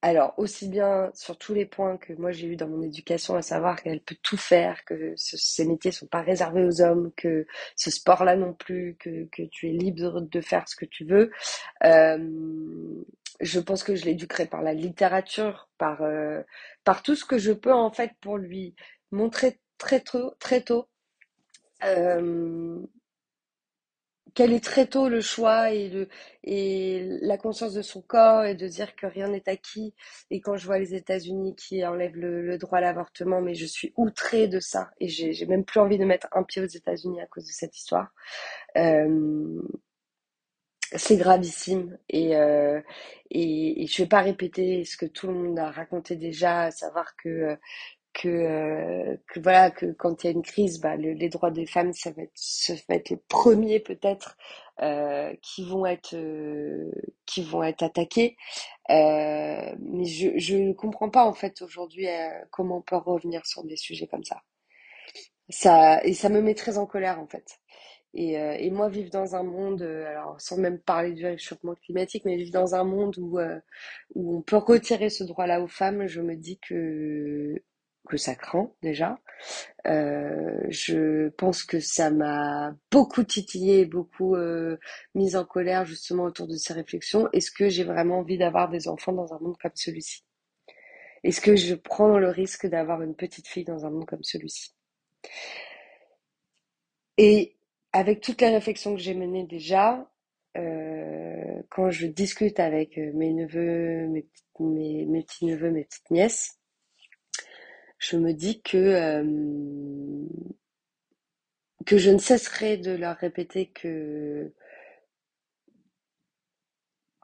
Alors, 0.00 0.34
aussi 0.38 0.68
bien 0.68 1.10
sur 1.14 1.36
tous 1.38 1.54
les 1.54 1.66
points 1.66 1.96
que 1.96 2.12
moi 2.12 2.30
j'ai 2.30 2.46
eu 2.46 2.54
dans 2.56 2.68
mon 2.68 2.82
éducation, 2.82 3.34
à 3.34 3.42
savoir 3.42 3.82
qu'elle 3.82 4.00
peut 4.00 4.16
tout 4.22 4.36
faire, 4.36 4.84
que 4.84 5.12
ce- 5.16 5.36
ces 5.36 5.64
métiers 5.66 5.90
sont 5.90 6.06
pas 6.06 6.20
réservés 6.22 6.62
aux 6.64 6.80
hommes, 6.82 7.10
que 7.16 7.46
ce 7.74 7.90
sport-là 7.90 8.36
non 8.36 8.52
plus, 8.54 8.96
que, 9.00 9.24
que 9.32 9.42
tu 9.50 9.68
es 9.68 9.72
libre 9.72 10.20
de 10.20 10.40
faire 10.40 10.68
ce 10.68 10.76
que 10.76 10.84
tu 10.84 11.04
veux. 11.04 11.32
Euh, 11.84 12.18
je 13.40 13.60
pense 13.60 13.82
que 13.84 13.94
je 13.96 14.04
l'éduquerai 14.04 14.46
par 14.46 14.62
la 14.62 14.72
littérature, 14.74 15.68
par, 15.78 16.02
euh, 16.02 16.42
par 16.84 17.02
tout 17.02 17.14
ce 17.16 17.24
que 17.24 17.38
je 17.38 17.52
peux 17.52 17.72
en 17.72 17.90
fait 17.90 18.12
pour 18.20 18.38
lui 18.38 18.74
montrer 19.10 19.60
très 19.78 20.00
tôt, 20.00 20.34
très 20.38 20.60
tôt 20.62 20.88
euh, 21.84 22.80
qu'elle 24.34 24.52
ait 24.52 24.60
très 24.60 24.86
tôt 24.86 25.08
le 25.08 25.20
choix 25.20 25.72
et, 25.72 25.88
le, 25.88 26.08
et 26.44 27.02
la 27.22 27.38
conscience 27.38 27.74
de 27.74 27.82
son 27.82 28.02
corps 28.02 28.44
et 28.44 28.54
de 28.54 28.68
dire 28.68 28.94
que 28.96 29.06
rien 29.06 29.28
n'est 29.28 29.48
acquis. 29.48 29.94
Et 30.30 30.40
quand 30.40 30.56
je 30.56 30.66
vois 30.66 30.78
les 30.78 30.94
États-Unis 30.94 31.54
qui 31.56 31.84
enlèvent 31.84 32.16
le, 32.16 32.58
droit 32.58 32.78
à 32.78 32.80
l'avortement, 32.82 33.40
mais 33.40 33.54
je 33.54 33.66
suis 33.66 33.92
outrée 33.96 34.48
de 34.48 34.60
ça 34.60 34.90
et 35.00 35.08
j'ai 35.08 35.46
même 35.46 35.64
plus 35.64 35.80
envie 35.80 35.98
de 35.98 36.04
mettre 36.04 36.28
un 36.32 36.42
pied 36.42 36.62
aux 36.62 36.66
États-Unis 36.66 37.20
à 37.20 37.26
cause 37.26 37.46
de 37.46 37.52
cette 37.52 37.76
histoire. 37.76 38.12
Euh, 38.76 39.60
c'est 40.96 41.16
gravissime 41.16 41.98
et, 42.08 42.36
euh, 42.36 42.80
et, 43.30 43.86
je 43.86 44.02
vais 44.02 44.08
pas 44.08 44.22
répéter 44.22 44.84
ce 44.84 44.96
que 44.96 45.04
tout 45.06 45.26
le 45.26 45.34
monde 45.34 45.58
a 45.58 45.70
raconté 45.70 46.16
déjà, 46.16 46.62
à 46.62 46.70
savoir 46.70 47.14
que 47.16 47.58
que, 48.18 48.28
euh, 48.28 49.16
que 49.28 49.40
voilà 49.40 49.70
que 49.72 49.86
quand 49.92 50.24
il 50.24 50.28
y 50.28 50.30
a 50.30 50.32
une 50.34 50.42
crise, 50.42 50.80
bah, 50.80 50.96
le- 50.96 51.12
les 51.14 51.30
droits 51.30 51.52
des 51.52 51.66
femmes, 51.66 51.92
ça 51.94 52.10
va 52.12 52.22
être, 52.24 52.32
ça 52.36 52.74
va 52.88 52.96
être 52.96 53.10
les 53.10 53.18
premiers 53.28 53.80
peut-être 53.80 54.36
euh, 54.82 55.34
qui 55.42 55.64
vont 55.64 55.86
être 55.86 56.14
euh, 56.16 56.90
qui 57.26 57.42
vont 57.44 57.62
être 57.64 57.82
attaqués. 57.84 58.36
Mais 59.80 60.04
je 60.04 60.38
je 60.38 60.56
ne 60.56 60.72
comprends 60.72 61.10
pas 61.10 61.24
en 61.24 61.32
fait 61.32 61.62
aujourd'hui 61.62 62.06
comment 62.50 62.78
on 62.78 62.82
peut 62.82 62.96
revenir 62.96 63.46
sur 63.46 63.64
des 63.64 63.76
sujets 63.76 64.06
comme 64.06 64.24
ça. 64.24 64.42
Ça 65.48 66.04
et 66.04 66.12
ça 66.14 66.28
me 66.28 66.42
met 66.42 66.54
très 66.54 66.78
en 66.78 66.86
colère 66.86 67.18
en 67.20 67.26
fait. 67.26 67.58
Et, 68.14 68.34
et 68.34 68.70
moi, 68.72 68.88
vivre 68.90 69.10
dans 69.10 69.36
un 69.36 69.44
monde, 69.44 69.82
alors 69.82 70.40
sans 70.40 70.58
même 70.58 70.80
parler 70.80 71.12
du 71.14 71.24
réchauffement 71.26 71.74
climatique, 71.76 72.24
mais 72.26 72.36
vivre 72.36 72.52
dans 72.52 72.74
un 72.74 72.84
monde 72.84 73.16
où, 73.18 73.38
où 74.14 74.38
on 74.38 74.42
peut 74.42 74.56
retirer 74.58 75.10
ce 75.10 75.24
droit-là 75.24 75.62
aux 75.62 75.68
femmes, 75.68 76.06
je 76.08 76.20
me 76.20 76.36
dis 76.36 76.58
que, 76.60 77.62
que 78.08 78.16
ça 78.16 78.34
craint 78.34 78.72
déjà. 78.82 79.20
Euh, 79.86 80.60
je 80.68 81.28
pense 81.30 81.62
que 81.62 81.80
ça 81.80 82.10
m'a 82.10 82.74
beaucoup 82.90 83.22
titillé, 83.22 83.84
beaucoup 83.86 84.34
euh, 84.34 84.76
mise 85.14 85.36
en 85.36 85.44
colère 85.44 85.84
justement 85.84 86.24
autour 86.24 86.48
de 86.48 86.56
ces 86.56 86.72
réflexions. 86.72 87.28
Est-ce 87.32 87.50
que 87.50 87.68
j'ai 87.68 87.84
vraiment 87.84 88.18
envie 88.18 88.38
d'avoir 88.38 88.68
des 88.68 88.88
enfants 88.88 89.12
dans 89.12 89.32
un 89.32 89.38
monde 89.38 89.56
comme 89.62 89.72
celui-ci? 89.74 90.24
Est-ce 91.24 91.40
que 91.40 91.56
je 91.56 91.74
prends 91.74 92.18
le 92.18 92.30
risque 92.30 92.66
d'avoir 92.66 93.02
une 93.02 93.14
petite 93.14 93.48
fille 93.48 93.64
dans 93.64 93.86
un 93.86 93.90
monde 93.90 94.06
comme 94.06 94.22
celui-ci? 94.22 94.74
Et 97.16 97.56
avec 97.92 98.20
toutes 98.20 98.40
les 98.40 98.50
réflexions 98.50 98.94
que 98.94 99.00
j'ai 99.00 99.14
menées 99.14 99.46
déjà, 99.46 100.08
euh, 100.56 101.62
quand 101.70 101.90
je 101.90 102.06
discute 102.06 102.60
avec 102.60 102.96
mes 102.96 103.32
neveux, 103.32 104.06
mes, 104.08 104.26
mes 105.06 105.22
petits-neveux, 105.22 105.70
mes 105.70 105.84
petites 105.84 106.10
nièces, 106.10 106.57
je 107.98 108.16
me 108.18 108.32
dis 108.34 108.62
que, 108.62 108.76
euh, 108.78 110.26
que 111.86 111.98
je 111.98 112.10
ne 112.10 112.18
cesserai 112.18 112.78
de 112.78 112.92
leur 112.92 113.16
répéter 113.16 113.68
que 113.70 114.52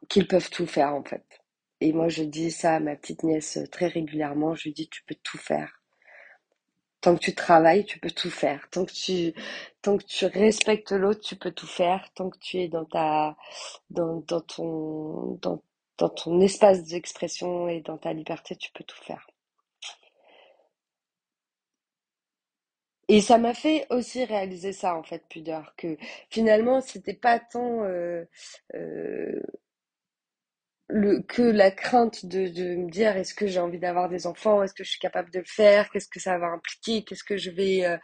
qu'ils 0.09 0.29
peuvent 0.29 0.51
tout 0.51 0.67
faire 0.67 0.95
en 0.95 1.05
fait. 1.05 1.25
Et 1.83 1.93
moi, 1.95 2.09
je 2.09 2.25
dis 2.25 2.51
ça 2.53 2.77
à 2.77 2.81
ma 2.81 2.97
petite 2.97 3.25
nièce 3.25 3.59
très 3.73 3.89
régulièrement. 3.89 4.55
Je 4.57 4.65
lui 4.65 4.75
dis, 4.75 4.89
tu 4.89 5.05
peux 5.05 5.17
tout 5.23 5.39
faire. 5.39 5.83
Tant 7.01 7.15
que 7.17 7.21
tu 7.21 7.35
travailles, 7.35 7.85
tu 7.87 7.99
peux 8.01 8.11
tout 8.11 8.31
faire. 8.31 8.69
Tant 8.71 8.85
que 8.87 8.93
tu, 8.93 9.35
tant 9.83 9.99
que 9.99 10.05
tu 10.05 10.27
respectes 10.27 10.93
l'autre, 10.93 11.21
tu 11.21 11.37
peux 11.37 11.53
tout 11.53 11.67
faire. 11.69 12.09
Tant 12.15 12.31
que 12.31 12.39
tu 12.39 12.59
es 12.59 12.69
dans 12.69 12.87
ta, 12.87 13.37
dans, 13.91 14.23
dans 14.29 14.41
ton, 14.43 15.39
dans, 15.43 15.63
dans 15.99 16.11
ton 16.11 16.41
espace 16.41 16.85
d'expression 16.85 17.69
et 17.69 17.83
dans 17.83 17.99
ta 17.99 18.13
liberté, 18.15 18.57
tu 18.57 18.73
peux 18.73 18.85
tout 18.85 19.03
faire. 19.05 19.27
Et 23.09 23.21
ça 23.21 23.39
m'a 23.39 23.55
fait 23.55 23.87
aussi 23.91 24.25
réaliser 24.25 24.73
ça, 24.73 24.97
en 24.97 25.03
fait, 25.03 25.23
pudeur, 25.29 25.75
que 25.77 25.97
finalement, 26.31 26.81
c'était 26.81 27.15
pas 27.15 27.39
tant 27.39 27.83
euh, 27.85 28.25
euh, 28.75 29.41
le, 30.89 31.23
que 31.23 31.43
la 31.43 31.71
crainte 31.71 32.27
de, 32.27 32.49
de 32.49 32.77
me 32.77 32.91
dire 32.91 33.17
est-ce 33.17 33.35
que 33.35 33.47
j'ai 33.47 33.59
envie 33.61 33.79
d'avoir 33.79 34.09
des 34.11 34.27
enfants, 34.27 34.63
est-ce 34.63 34.75
que 34.75 34.85
je 34.85 34.91
suis 34.91 34.99
capable 35.01 35.31
de 35.31 35.39
le 35.39 35.45
faire, 35.47 35.91
qu'est-ce 35.91 36.09
que 36.09 36.21
ça 36.21 36.37
va 36.39 36.49
impliquer, 36.49 37.05
qu'est-ce 37.05 37.25
que 37.25 37.39
je 37.39 37.51
vais... 37.51 37.87
euh, 37.87 37.97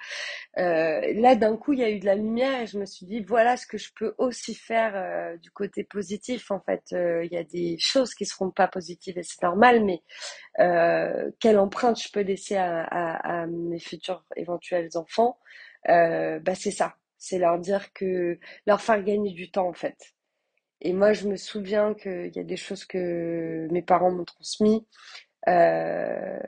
euh, 0.58 1.12
là, 1.14 1.36
d'un 1.36 1.56
coup, 1.56 1.74
il 1.74 1.80
y 1.80 1.84
a 1.84 1.90
eu 1.90 1.98
de 2.00 2.06
la 2.06 2.14
lumière 2.14 2.62
et 2.62 2.66
je 2.66 2.78
me 2.78 2.86
suis 2.86 3.06
dit, 3.06 3.20
voilà 3.22 3.56
ce 3.56 3.66
que 3.66 3.76
je 3.78 3.90
peux 3.94 4.14
aussi 4.18 4.54
faire 4.54 4.92
euh, 4.96 5.36
du 5.38 5.50
côté 5.50 5.84
positif. 5.84 6.50
En 6.50 6.60
fait, 6.60 6.82
il 6.92 7.28
y 7.30 7.36
a 7.36 7.44
des 7.44 7.76
choses 7.78 8.14
qui 8.14 8.24
seront 8.26 8.50
pas 8.50 8.68
positives 8.68 9.18
et 9.18 9.22
c'est 9.22 9.42
normal, 9.42 9.84
mais 9.84 10.02
quelle 11.40 11.58
empreinte 11.58 12.02
je 12.02 12.10
peux 12.12 12.20
laisser 12.20 12.56
à, 12.56 12.84
à, 12.84 13.46
mes 13.46 13.78
futurs 13.80 14.24
éventuels 14.36 14.88
enfants, 14.96 15.38
bah 15.86 16.54
c'est 16.54 16.70
ça. 16.70 16.94
C'est 17.18 17.38
leur 17.38 17.58
dire 17.58 17.92
que 17.92 18.38
leur 18.66 18.80
faire 18.80 19.02
gagner 19.02 19.32
du 19.32 19.50
temps 19.50 19.68
en 19.68 19.74
fait. 19.74 19.96
Et 20.80 20.92
moi, 20.92 21.12
je 21.12 21.28
me 21.28 21.36
souviens 21.36 21.94
qu'il 21.94 22.32
y 22.34 22.38
a 22.38 22.44
des 22.44 22.56
choses 22.56 22.84
que 22.84 23.68
mes 23.70 23.82
parents 23.82 24.10
m'ont 24.10 24.24
transmis, 24.24 24.86
euh, 25.48 26.38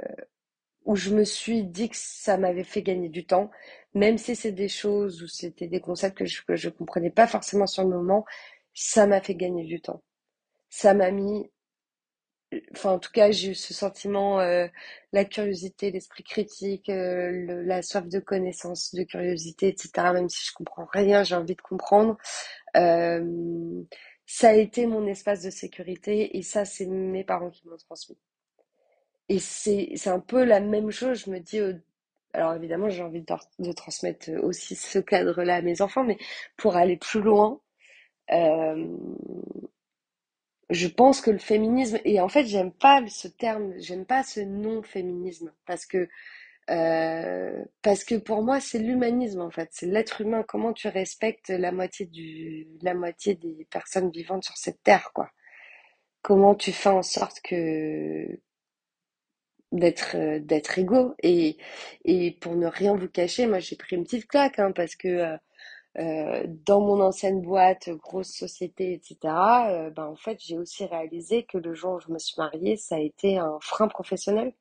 où 0.85 0.97
je 0.97 1.11
me 1.15 1.25
suis 1.25 1.65
dit 1.65 1.89
que 1.91 1.97
ça 1.99 2.37
m'avait 2.39 2.65
fait 2.65 2.83
gagner 2.83 3.09
du 3.09 3.25
temps, 3.27 3.51
même 3.95 4.19
si 4.19 4.35
c'est 4.37 4.53
des 4.53 4.69
choses 4.69 5.23
ou 5.23 5.29
c'était 5.29 5.69
des 5.69 5.81
concepts 5.81 6.19
que 6.19 6.27
je, 6.27 6.43
que 6.43 6.69
comprenais 6.71 7.11
pas 7.11 7.27
forcément 7.27 7.67
sur 7.67 7.85
le 7.85 7.91
moment, 7.91 8.25
ça 8.75 9.07
m'a 9.07 9.21
fait 9.21 9.35
gagner 9.35 9.65
du 9.65 9.81
temps. 9.81 10.03
Ça 10.71 10.95
m'a 10.95 11.11
mis 11.13 11.51
Enfin, 12.75 12.93
en 12.93 12.99
tout 12.99 13.11
cas, 13.13 13.31
j'ai 13.31 13.51
eu 13.53 13.55
ce 13.55 13.73
sentiment, 13.73 14.41
euh, 14.41 14.67
la 15.13 15.25
curiosité, 15.25 15.91
l'esprit 15.91 16.23
critique, 16.23 16.89
euh, 16.91 17.63
la 17.65 17.81
soif 17.83 18.07
de 18.09 18.19
connaissance, 18.21 18.95
de 18.95 19.05
curiosité, 19.05 19.69
etc. 19.69 20.13
Même 20.13 20.29
si 20.29 20.45
je 20.47 20.53
comprends 20.53 20.87
rien, 20.93 21.23
j'ai 21.25 21.35
envie 21.35 21.55
de 21.57 21.63
comprendre. 21.63 22.19
Ça 24.27 24.51
a 24.51 24.55
été 24.55 24.87
mon 24.87 25.07
espace 25.07 25.43
de 25.43 25.51
sécurité 25.51 26.37
et 26.37 26.43
ça, 26.43 26.65
c'est 26.65 26.87
mes 26.87 27.25
parents 27.25 27.51
qui 27.51 27.67
m'ont 27.69 27.77
transmis. 27.77 28.19
Et 29.29 29.39
c'est, 29.39 30.09
un 30.09 30.21
peu 30.21 30.45
la 30.45 30.61
même 30.61 30.91
chose, 30.91 31.25
je 31.25 31.31
me 31.31 31.39
dis, 31.39 31.59
euh, 31.59 31.75
alors 32.33 32.55
évidemment, 32.55 32.89
j'ai 32.89 33.03
envie 33.03 33.23
de, 33.23 33.73
transmettre 33.73 34.31
aussi 34.43 34.75
ce 34.75 34.99
cadre-là 34.99 35.57
à 35.57 35.63
mes 35.63 35.81
enfants, 35.83 36.05
mais 36.05 36.19
pour 36.57 36.77
aller 36.77 36.97
plus 36.97 37.21
loin, 37.21 37.61
euh, 38.33 38.87
je 40.71 40.89
pense 40.89 41.21
que 41.21 41.31
le 41.31 41.39
féminisme, 41.39 41.99
et 42.05 42.21
en 42.21 42.29
fait, 42.29 42.47
j'aime 42.47 42.73
pas 42.73 43.03
ce 43.09 43.29
terme, 43.29 43.75
j'aime 43.79 44.07
pas 44.07 44.23
ce 44.23 44.41
non-féminisme, 44.41 45.53
parce 45.67 45.87
que, 45.87 46.09
euh, 46.71 47.65
parce 47.83 48.05
que 48.05 48.15
pour 48.17 48.43
moi, 48.43 48.61
c'est 48.61 48.79
l'humanisme, 48.79 49.41
en 49.41 49.51
fait, 49.51 49.69
c'est 49.73 49.87
l'être 49.87 50.21
humain, 50.21 50.45
comment 50.47 50.73
tu 50.73 50.89
respectes 50.89 51.51
la 51.51 51.73
moitié 51.73 52.07
du, 52.07 52.69
la 52.83 52.95
moitié 52.95 53.35
des 53.35 53.67
personnes 53.71 54.11
vivantes 54.11 54.45
sur 54.45 54.57
cette 54.57 54.83
terre, 54.83 55.11
quoi? 55.15 55.31
Comment 56.23 56.55
tu 56.55 56.73
fais 56.73 56.91
en 56.91 57.03
sorte 57.03 57.41
que, 57.43 58.41
d'être, 59.73 60.17
euh, 60.17 60.39
d'être 60.41 60.79
égaux, 60.79 61.15
et, 61.23 61.57
et 62.05 62.33
pour 62.41 62.55
ne 62.57 62.67
rien 62.67 62.95
vous 62.97 63.09
cacher, 63.09 63.47
moi, 63.47 63.59
j'ai 63.59 63.77
pris 63.77 63.97
une 63.97 64.05
petite 64.05 64.27
claque, 64.29 64.59
hein, 64.59 64.73
parce 64.73 64.97
que, 64.97 65.09
euh, 65.09 65.37
euh, 65.99 66.45
dans 66.67 66.81
mon 66.81 67.01
ancienne 67.03 67.43
boîte, 67.43 67.91
grosse 67.91 68.31
société, 68.33 68.95
etc., 68.95 69.17
ben, 69.97 70.07
en 70.07 70.17
fait, 70.17 70.39
j'ai 70.41 70.59
aussi 70.59 70.85
réalisé 70.87 71.45
que 71.45 71.59
le 71.59 71.75
jour 71.75 71.95
où 71.95 72.01
je 72.01 72.13
me 72.13 72.19
suis 72.19 72.35
mariée, 72.39 72.77
ça 72.77 72.97
a 72.97 73.01
été 73.01 73.39
un 73.39 73.59
frein 73.63 73.89
professionnel. 73.89 74.53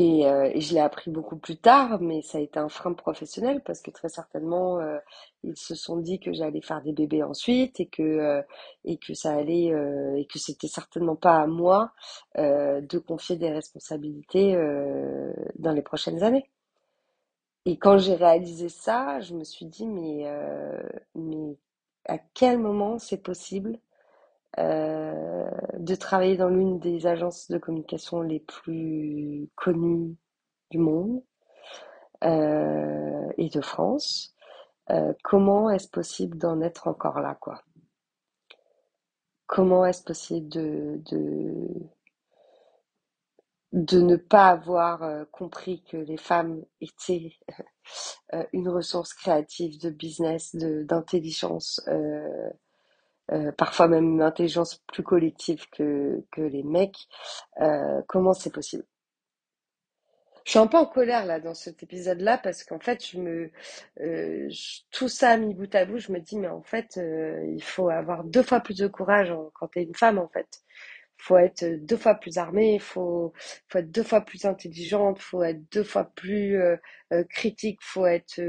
Et, 0.00 0.26
euh, 0.26 0.50
je 0.56 0.72
l'ai 0.72 0.80
appris 0.80 1.10
beaucoup 1.10 1.36
plus 1.36 1.58
tard, 1.58 2.00
mais 2.00 2.22
ça 2.22 2.38
a 2.38 2.40
été 2.40 2.58
un 2.58 2.70
frein 2.70 2.94
professionnel 2.94 3.62
parce 3.62 3.82
que 3.82 3.90
très 3.90 4.08
certainement, 4.08 4.78
euh, 4.80 4.98
ils 5.44 5.58
se 5.58 5.74
sont 5.74 5.98
dit 5.98 6.18
que 6.18 6.32
j'allais 6.32 6.62
faire 6.62 6.80
des 6.80 6.92
bébés 6.94 7.22
ensuite 7.22 7.80
et 7.80 7.86
que, 7.86 8.02
euh, 8.02 8.42
et 8.86 8.96
que 8.96 9.12
ça 9.12 9.32
allait, 9.34 9.70
euh, 9.74 10.16
et 10.16 10.24
que 10.24 10.38
c'était 10.38 10.68
certainement 10.68 11.16
pas 11.16 11.36
à 11.42 11.46
moi, 11.46 11.92
euh, 12.38 12.80
de 12.80 12.98
confier 12.98 13.36
des 13.36 13.50
responsabilités, 13.50 14.54
euh, 14.56 15.34
dans 15.56 15.72
les 15.72 15.82
prochaines 15.82 16.22
années. 16.22 16.48
Et 17.66 17.76
quand 17.76 17.98
j'ai 17.98 18.14
réalisé 18.14 18.70
ça, 18.70 19.20
je 19.20 19.34
me 19.34 19.44
suis 19.44 19.66
dit, 19.66 19.86
mais, 19.86 20.24
mais 21.14 21.56
à 22.06 22.18
quel 22.34 22.58
moment 22.58 22.98
c'est 22.98 23.22
possible 23.22 23.78
de 24.58 25.94
travailler 25.94 26.36
dans 26.36 26.48
l'une 26.48 26.78
des 26.78 27.06
agences 27.06 27.50
de 27.50 27.58
communication 27.58 28.22
les 28.22 28.40
plus 28.40 29.48
connues 29.54 30.16
du 30.70 30.78
monde 30.78 31.22
euh, 32.24 33.28
et 33.38 33.48
de 33.48 33.60
France? 33.60 34.34
Euh, 34.90 35.12
comment 35.22 35.70
est-ce 35.70 35.88
possible 35.88 36.36
d'en 36.36 36.60
être 36.60 36.88
encore 36.88 37.20
là, 37.20 37.36
quoi? 37.36 37.62
Comment 39.46 39.84
est-ce 39.86 40.02
possible 40.02 40.48
de, 40.48 41.00
de, 41.10 41.68
de 43.72 44.00
ne 44.00 44.16
pas 44.16 44.48
avoir 44.48 45.02
euh, 45.02 45.24
compris 45.30 45.82
que 45.84 45.96
les 45.96 46.16
femmes 46.16 46.64
étaient 46.80 47.32
euh, 48.34 48.44
une 48.52 48.68
ressource 48.68 49.14
créative 49.14 49.80
de 49.80 49.90
business, 49.90 50.54
d'intelligence, 50.56 51.80
euh, 51.88 52.50
euh, 53.32 53.52
parfois 53.52 53.88
même 53.88 54.04
une 54.14 54.22
intelligence 54.22 54.82
plus 54.92 55.02
collective 55.02 55.68
que, 55.70 56.24
que 56.32 56.42
les 56.42 56.62
mecs. 56.62 57.08
Euh, 57.60 58.02
comment 58.08 58.34
c'est 58.34 58.52
possible? 58.52 58.84
Je 60.44 60.52
suis 60.52 60.58
un 60.58 60.66
peu 60.66 60.78
en 60.78 60.86
colère 60.86 61.26
là 61.26 61.38
dans 61.38 61.54
cet 61.54 61.82
épisode-là 61.82 62.38
parce 62.38 62.64
qu'en 62.64 62.80
fait, 62.80 63.04
je 63.06 63.18
me, 63.18 63.50
euh, 64.00 64.48
tout 64.90 65.08
ça 65.08 65.36
mis 65.36 65.54
bout 65.54 65.72
à 65.74 65.84
bout, 65.84 65.98
je 65.98 66.12
me 66.12 66.18
dis 66.18 66.38
mais 66.38 66.48
en 66.48 66.62
fait, 66.62 66.96
euh, 66.96 67.44
il 67.54 67.62
faut 67.62 67.88
avoir 67.90 68.24
deux 68.24 68.42
fois 68.42 68.60
plus 68.60 68.76
de 68.78 68.86
courage 68.88 69.30
en- 69.30 69.50
quand 69.54 69.68
t'es 69.68 69.82
une 69.84 69.94
femme 69.94 70.18
en 70.18 70.28
fait. 70.28 70.62
Faut 71.20 71.36
être 71.38 71.64
deux 71.84 71.96
fois 71.96 72.14
plus 72.14 72.38
armée, 72.38 72.78
faut, 72.78 73.32
faut 73.68 73.78
être 73.78 73.90
deux 73.90 74.02
fois 74.02 74.22
plus 74.22 74.44
intelligente, 74.46 75.18
faut 75.20 75.42
être 75.42 75.60
deux 75.70 75.84
fois 75.84 76.04
plus 76.16 76.56
euh, 76.60 76.76
critique, 77.28 77.78
faut 77.82 78.06
être, 78.06 78.40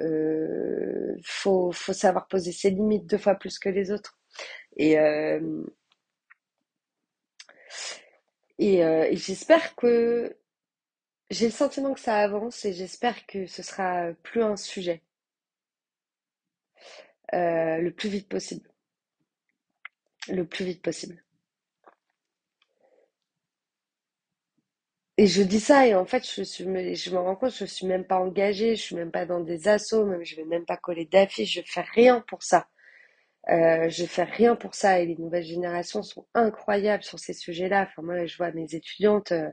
euh, 0.00 1.16
faut, 1.24 1.72
faut 1.72 1.92
savoir 1.92 2.26
poser 2.28 2.52
ses 2.52 2.70
limites 2.70 3.06
deux 3.06 3.18
fois 3.18 3.34
plus 3.36 3.58
que 3.58 3.68
les 3.68 3.90
autres. 3.92 4.18
Et, 4.76 4.98
euh, 4.98 5.64
et, 8.58 8.78
et 8.80 9.16
j'espère 9.16 9.74
que 9.76 10.36
j'ai 11.30 11.46
le 11.46 11.52
sentiment 11.52 11.94
que 11.94 12.00
ça 12.00 12.18
avance 12.18 12.64
et 12.64 12.72
j'espère 12.72 13.26
que 13.26 13.46
ce 13.46 13.62
sera 13.62 14.12
plus 14.24 14.42
un 14.42 14.56
sujet 14.56 15.02
euh, 17.34 17.78
le 17.78 17.90
plus 17.92 18.08
vite 18.08 18.28
possible. 18.28 18.68
Le 20.28 20.46
plus 20.46 20.64
vite 20.64 20.82
possible. 20.82 21.20
Et 25.18 25.26
je 25.26 25.42
dis 25.42 25.60
ça 25.60 25.86
et 25.86 25.94
en 25.94 26.04
fait 26.04 26.24
je 26.26 26.42
suis 26.42 26.64
je 26.94 27.10
me 27.10 27.18
rends 27.18 27.36
compte 27.36 27.52
je 27.52 27.64
suis 27.64 27.86
même 27.86 28.04
pas 28.04 28.18
engagée, 28.18 28.76
je 28.76 28.82
suis 28.82 28.96
même 28.96 29.10
pas 29.10 29.24
dans 29.24 29.40
des 29.40 29.66
assos, 29.68 30.04
même 30.04 30.24
je 30.24 30.36
vais 30.36 30.44
même 30.44 30.66
pas 30.66 30.76
coller 30.76 31.06
d'affiches, 31.06 31.54
je 31.54 31.62
fais 31.64 31.80
rien 31.94 32.22
pour 32.28 32.42
ça. 32.42 32.68
Euh, 33.50 33.88
je 33.90 34.04
fais 34.06 34.24
rien 34.24 34.56
pour 34.56 34.74
ça 34.74 35.00
et 35.00 35.06
les 35.06 35.16
nouvelles 35.16 35.44
générations 35.44 36.02
sont 36.02 36.26
incroyables 36.34 37.04
sur 37.04 37.18
ces 37.20 37.32
sujets-là. 37.34 37.88
Enfin 37.90 38.02
moi 38.02 38.26
je 38.26 38.36
vois 38.36 38.52
mes 38.52 38.74
étudiantes, 38.74 39.32
euh, 39.32 39.50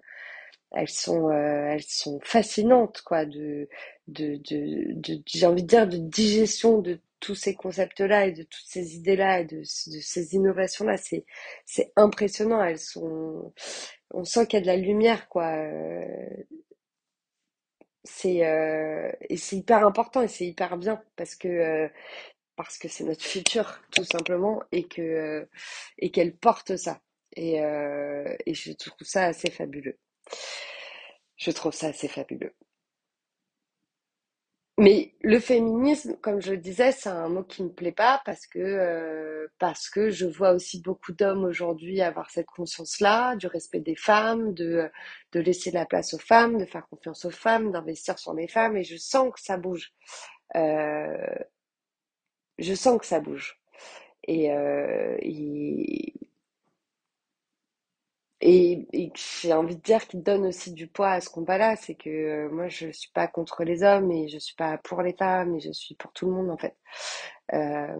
elles 0.73 0.89
sont 0.89 1.29
euh, 1.29 1.67
elles 1.71 1.83
sont 1.83 2.19
fascinantes 2.23 3.01
quoi 3.03 3.25
de 3.25 3.69
de 4.07 4.37
de, 4.45 5.21
j'ai 5.27 5.45
envie 5.45 5.63
de 5.63 5.67
dire 5.67 5.87
de 5.87 5.97
digestion 5.97 6.79
de 6.79 6.99
tous 7.19 7.35
ces 7.35 7.55
concepts-là 7.55 8.25
et 8.27 8.31
de 8.33 8.43
toutes 8.43 8.65
ces 8.67 8.95
idées-là 8.95 9.41
et 9.41 9.45
de, 9.45 9.59
de 9.59 9.63
ces 10.01 10.35
innovations-là. 10.35 10.97
C'est 11.65 11.93
impressionnant. 11.95 12.61
Elles 12.63 12.79
sont 12.79 13.53
on 14.13 14.23
sent 14.25 14.47
qu'il 14.47 14.59
y 14.59 14.61
a 14.61 14.61
de 14.61 14.67
la 14.67 14.77
lumière, 14.77 15.27
quoi. 15.29 15.47
Euh, 15.55 16.27
c'est 18.03 18.45
euh, 18.45 19.11
et 19.29 19.37
c'est 19.37 19.57
hyper 19.57 19.85
important 19.85 20.21
et 20.21 20.27
c'est 20.27 20.45
hyper 20.45 20.77
bien 20.77 21.01
parce 21.15 21.35
que 21.35 21.47
euh, 21.47 21.87
parce 22.55 22.77
que 22.77 22.87
c'est 22.87 23.03
notre 23.05 23.23
futur 23.23 23.81
tout 23.91 24.05
simplement 24.05 24.61
et 24.71 24.85
que 24.87 25.01
euh, 25.01 25.45
et 25.99 26.11
qu'elle 26.11 26.35
porte 26.35 26.77
ça 26.77 27.01
et 27.35 27.61
euh, 27.63 28.35
et 28.45 28.53
je 28.53 28.73
trouve 28.73 29.07
ça 29.07 29.25
assez 29.25 29.51
fabuleux. 29.51 29.97
Je 31.37 31.51
trouve 31.51 31.73
ça 31.73 31.89
assez 31.89 32.07
fabuleux. 32.07 32.55
Mais 34.79 35.13
le 35.21 35.39
féminisme, 35.39 36.15
comme 36.17 36.41
je 36.41 36.51
le 36.53 36.57
disais, 36.57 36.91
c'est 36.91 37.09
un 37.09 37.29
mot 37.29 37.43
qui 37.43 37.61
me 37.63 37.69
plaît 37.69 37.91
pas 37.91 38.21
parce 38.25 38.47
que 38.47 38.57
euh, 38.59 39.47
parce 39.59 39.87
que 39.87 40.09
je 40.09 40.25
vois 40.25 40.51
aussi 40.53 40.81
beaucoup 40.81 41.13
d'hommes 41.13 41.43
aujourd'hui 41.45 42.01
avoir 42.01 42.31
cette 42.31 42.47
conscience-là, 42.47 43.35
du 43.35 43.45
respect 43.45 43.81
des 43.81 43.95
femmes, 43.95 44.53
de 44.55 44.89
de 45.31 45.39
laisser 45.39 45.69
la 45.71 45.85
place 45.85 46.15
aux 46.15 46.19
femmes, 46.19 46.57
de 46.57 46.65
faire 46.65 46.87
confiance 46.89 47.23
aux 47.25 47.29
femmes, 47.29 47.71
d'investir 47.71 48.17
sur 48.17 48.33
les 48.33 48.47
femmes, 48.47 48.75
et 48.75 48.83
je 48.83 48.97
sens 48.97 49.31
que 49.31 49.39
ça 49.41 49.57
bouge. 49.57 49.93
Euh, 50.55 51.17
je 52.57 52.73
sens 52.73 52.99
que 52.99 53.05
ça 53.05 53.19
bouge. 53.19 53.59
Et, 54.27 54.51
euh, 54.51 55.17
et, 58.45 58.87
et 58.91 59.11
j'ai 59.15 59.53
envie 59.53 59.77
de 59.77 59.81
dire 59.81 60.05
qu'il 60.07 60.21
donne 60.21 60.45
aussi 60.45 60.73
du 60.73 60.87
poids 60.87 61.11
à 61.11 61.21
ce 61.21 61.29
combat-là, 61.29 61.77
c'est 61.77 61.95
que 61.95 62.09
euh, 62.09 62.49
moi 62.51 62.67
je 62.67 62.91
suis 62.91 63.09
pas 63.13 63.27
contre 63.27 63.63
les 63.63 63.83
hommes 63.83 64.11
et 64.11 64.27
je 64.27 64.37
suis 64.37 64.55
pas 64.55 64.77
pour 64.79 65.01
les 65.01 65.13
femmes 65.13 65.55
et 65.55 65.61
je 65.61 65.71
suis 65.71 65.95
pour 65.95 66.11
tout 66.11 66.25
le 66.25 66.33
monde 66.33 66.51
en 66.51 66.57
fait. 66.57 66.75
Euh, 67.53 67.95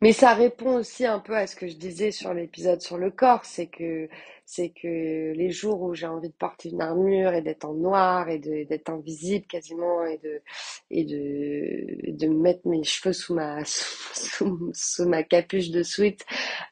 Mais 0.00 0.12
ça 0.12 0.34
répond 0.34 0.76
aussi 0.76 1.06
un 1.06 1.20
peu 1.20 1.36
à 1.36 1.46
ce 1.46 1.56
que 1.56 1.68
je 1.68 1.76
disais 1.76 2.10
sur 2.10 2.34
l'épisode 2.34 2.80
sur 2.82 2.98
le 2.98 3.10
corps, 3.10 3.44
c'est 3.44 3.68
que 3.68 4.08
c'est 4.44 4.70
que 4.70 5.32
les 5.32 5.50
jours 5.50 5.80
où 5.82 5.94
j'ai 5.94 6.06
envie 6.06 6.28
de 6.28 6.34
porter 6.34 6.70
une 6.70 6.82
armure 6.82 7.32
et 7.32 7.42
d'être 7.42 7.64
en 7.64 7.74
noir 7.74 8.28
et 8.28 8.38
d'être 8.38 8.90
invisible 8.90 9.46
quasiment 9.46 10.04
et 10.04 10.18
de 10.18 10.42
et 10.90 11.04
de 11.04 12.10
de 12.12 12.26
me 12.28 12.42
mettre 12.42 12.66
mes 12.68 12.82
cheveux 12.84 13.12
sous 13.12 13.34
ma 13.34 13.64
sous, 13.64 14.70
sous 14.74 15.08
ma 15.08 15.22
capuche 15.22 15.70
de 15.70 15.82
sweat, 15.82 16.24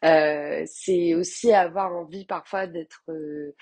euh, 0.04 0.62
c'est 0.66 1.14
aussi 1.14 1.52
avoir 1.52 1.94
envie 1.94 2.24
parfois 2.26 2.66
d'être 2.66 3.02
euh, 3.08 3.52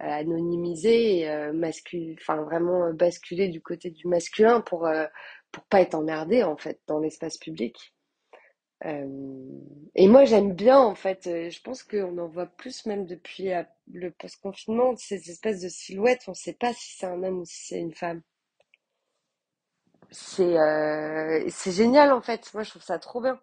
anonymisé 0.00 1.28
euh, 1.28 1.52
masculin, 1.52 2.14
enfin 2.20 2.42
vraiment 2.42 2.92
basculer 2.92 3.48
du 3.48 3.60
côté 3.60 3.90
du 3.90 4.06
masculin 4.08 4.60
pour 4.60 4.86
euh, 4.86 5.06
pour 5.52 5.64
pas 5.64 5.80
être 5.80 5.94
emmerdé 5.94 6.42
en 6.42 6.56
fait 6.56 6.80
dans 6.86 7.00
l'espace 7.00 7.36
public. 7.38 7.92
Euh, 8.84 9.06
et 9.94 10.08
moi, 10.08 10.24
j'aime 10.24 10.52
bien, 10.54 10.78
en 10.80 10.94
fait, 10.94 11.26
euh, 11.26 11.50
je 11.50 11.60
pense 11.62 11.82
qu'on 11.82 12.18
en 12.18 12.28
voit 12.28 12.46
plus 12.46 12.86
même 12.86 13.06
depuis 13.06 13.52
euh, 13.52 13.62
le 13.92 14.10
post-confinement, 14.12 14.96
ces 14.96 15.30
espèces 15.30 15.60
de 15.60 15.68
silhouettes, 15.68 16.22
on 16.28 16.32
ne 16.32 16.36
sait 16.36 16.52
pas 16.54 16.72
si 16.74 16.96
c'est 16.96 17.06
un 17.06 17.22
homme 17.22 17.40
ou 17.40 17.44
si 17.44 17.66
c'est 17.66 17.80
une 17.80 17.94
femme. 17.94 18.22
C'est 20.10 20.58
euh, 20.58 21.44
c'est 21.48 21.72
génial, 21.72 22.12
en 22.12 22.20
fait. 22.22 22.52
Moi, 22.54 22.62
je 22.62 22.70
trouve 22.70 22.82
ça 22.82 22.98
trop 22.98 23.20
bien. 23.22 23.40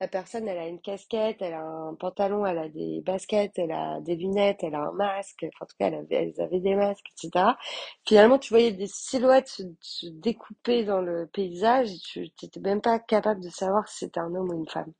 La 0.00 0.06
personne, 0.08 0.46
elle 0.48 0.58
a 0.58 0.68
une 0.68 0.80
casquette, 0.80 1.42
elle 1.42 1.54
a 1.54 1.62
un 1.62 1.94
pantalon, 1.94 2.46
elle 2.46 2.58
a 2.58 2.68
des 2.68 3.00
baskets, 3.02 3.58
elle 3.58 3.72
a 3.72 4.00
des 4.02 4.14
lunettes, 4.16 4.62
elle 4.62 4.76
a 4.76 4.82
un 4.88 4.92
masque. 4.92 5.44
Enfin, 5.48 5.64
en 5.64 5.66
tout 5.66 5.76
cas, 5.78 5.86
elle 5.88 5.94
avait, 5.96 6.16
elles 6.36 6.40
avaient 6.42 6.60
des 6.60 6.76
masques, 6.76 7.06
etc. 7.18 7.56
Finalement, 8.06 8.38
tu 8.38 8.50
voyais 8.52 8.72
des 8.72 8.86
silhouettes 8.86 9.48
se, 9.48 10.06
découper 10.10 10.84
dans 10.84 11.00
le 11.00 11.26
paysage 11.26 11.90
et 11.92 11.98
tu 12.00 12.20
n'étais 12.42 12.60
même 12.60 12.82
pas 12.82 12.98
capable 13.00 13.40
de 13.42 13.50
savoir 13.50 13.88
si 13.88 13.98
c'était 14.00 14.20
un 14.20 14.34
homme 14.34 14.50
ou 14.50 14.54
une 14.54 14.68
femme. 14.68 14.92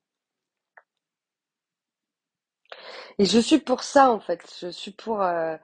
Et 3.19 3.25
je 3.25 3.39
suis 3.39 3.59
pour 3.59 3.83
ça 3.83 4.11
en 4.11 4.21
fait. 4.21 4.41
Je 4.61 4.69
suis 4.71 4.93
pour, 4.93 5.23
euh, 5.23 5.57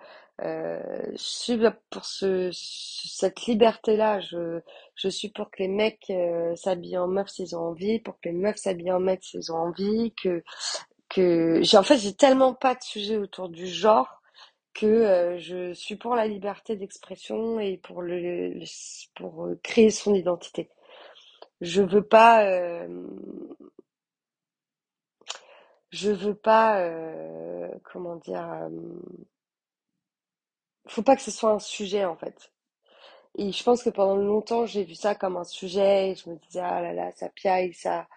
euh, 0.43 0.81
je 1.13 1.17
suis 1.19 1.59
pour 1.91 2.05
ce- 2.05 2.51
cette 2.53 3.47
liberté-là. 3.47 4.21
Je, 4.21 4.61
je 5.03 5.09
suis 5.09 5.31
pour 5.31 5.51
que 5.51 5.63
les 5.63 5.69
mecs 5.69 6.11
euh, 6.11 6.55
s'habillent 6.57 6.99
en 6.99 7.09
meufs 7.09 7.31
s'ils 7.31 7.57
ont 7.57 7.71
envie, 7.71 8.01
pour 8.01 8.21
que 8.21 8.29
les 8.29 8.35
meufs 8.35 8.57
s'habillent 8.57 8.93
en 8.93 9.01
mecs 9.01 9.25
s'ils 9.25 9.53
ont 9.53 9.57
envie. 9.57 10.15
Que, 10.23 10.43
que 11.09 11.61
j'ai 11.63 11.77
en 11.77 11.83
fait 11.83 11.99
j'ai 11.99 12.15
tellement 12.15 12.55
pas 12.55 12.75
de 12.75 12.83
sujet 12.83 13.17
autour 13.17 13.49
du 13.49 13.67
genre 13.67 14.21
que 14.75 14.87
euh, 14.87 15.39
je 15.39 15.73
suis 15.75 15.97
pour 15.97 16.15
la 16.17 16.27
liberté 16.27 16.77
d'expression 16.77 17.61
et 17.61 17.77
pour 17.79 18.03
le, 18.03 18.61
pour 19.15 19.47
euh, 19.47 19.61
créer 19.63 19.91
son 19.91 20.15
identité. 20.15 20.71
Je 21.61 21.83
veux 21.83 22.03
pas, 22.03 22.45
euh, 22.47 22.89
je 25.91 26.11
veux 26.11 26.35
pas, 26.35 26.89
comment 27.85 28.17
dire. 28.17 28.69
faut 30.89 31.03
pas 31.03 31.17
que 31.17 31.23
ce 31.23 31.31
soit 31.31 31.53
un 31.53 31.59
sujet 31.59 32.05
en 32.05 32.17
fait. 32.17 32.53
Et 33.39 33.53
je 33.53 33.63
pense 33.65 33.83
que 33.83 33.91
pendant 33.91 34.17
longtemps, 34.17 34.67
j'ai 34.67 34.85
vu 34.85 34.95
ça 34.95 35.15
comme 35.17 35.37
un 35.37 35.45
sujet 35.45 36.11
et 36.11 36.15
je 36.15 36.31
me 36.31 36.37
disais, 36.37 36.61
ah 36.61 36.81
là 36.83 36.93
là, 36.93 37.11
ça 37.13 37.29
piaille, 37.29 37.75
ça, 37.75 38.09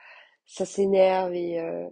ça 0.45 0.65
s'énerve 0.65 1.33
et, 1.33 1.59
euh, 1.59 1.89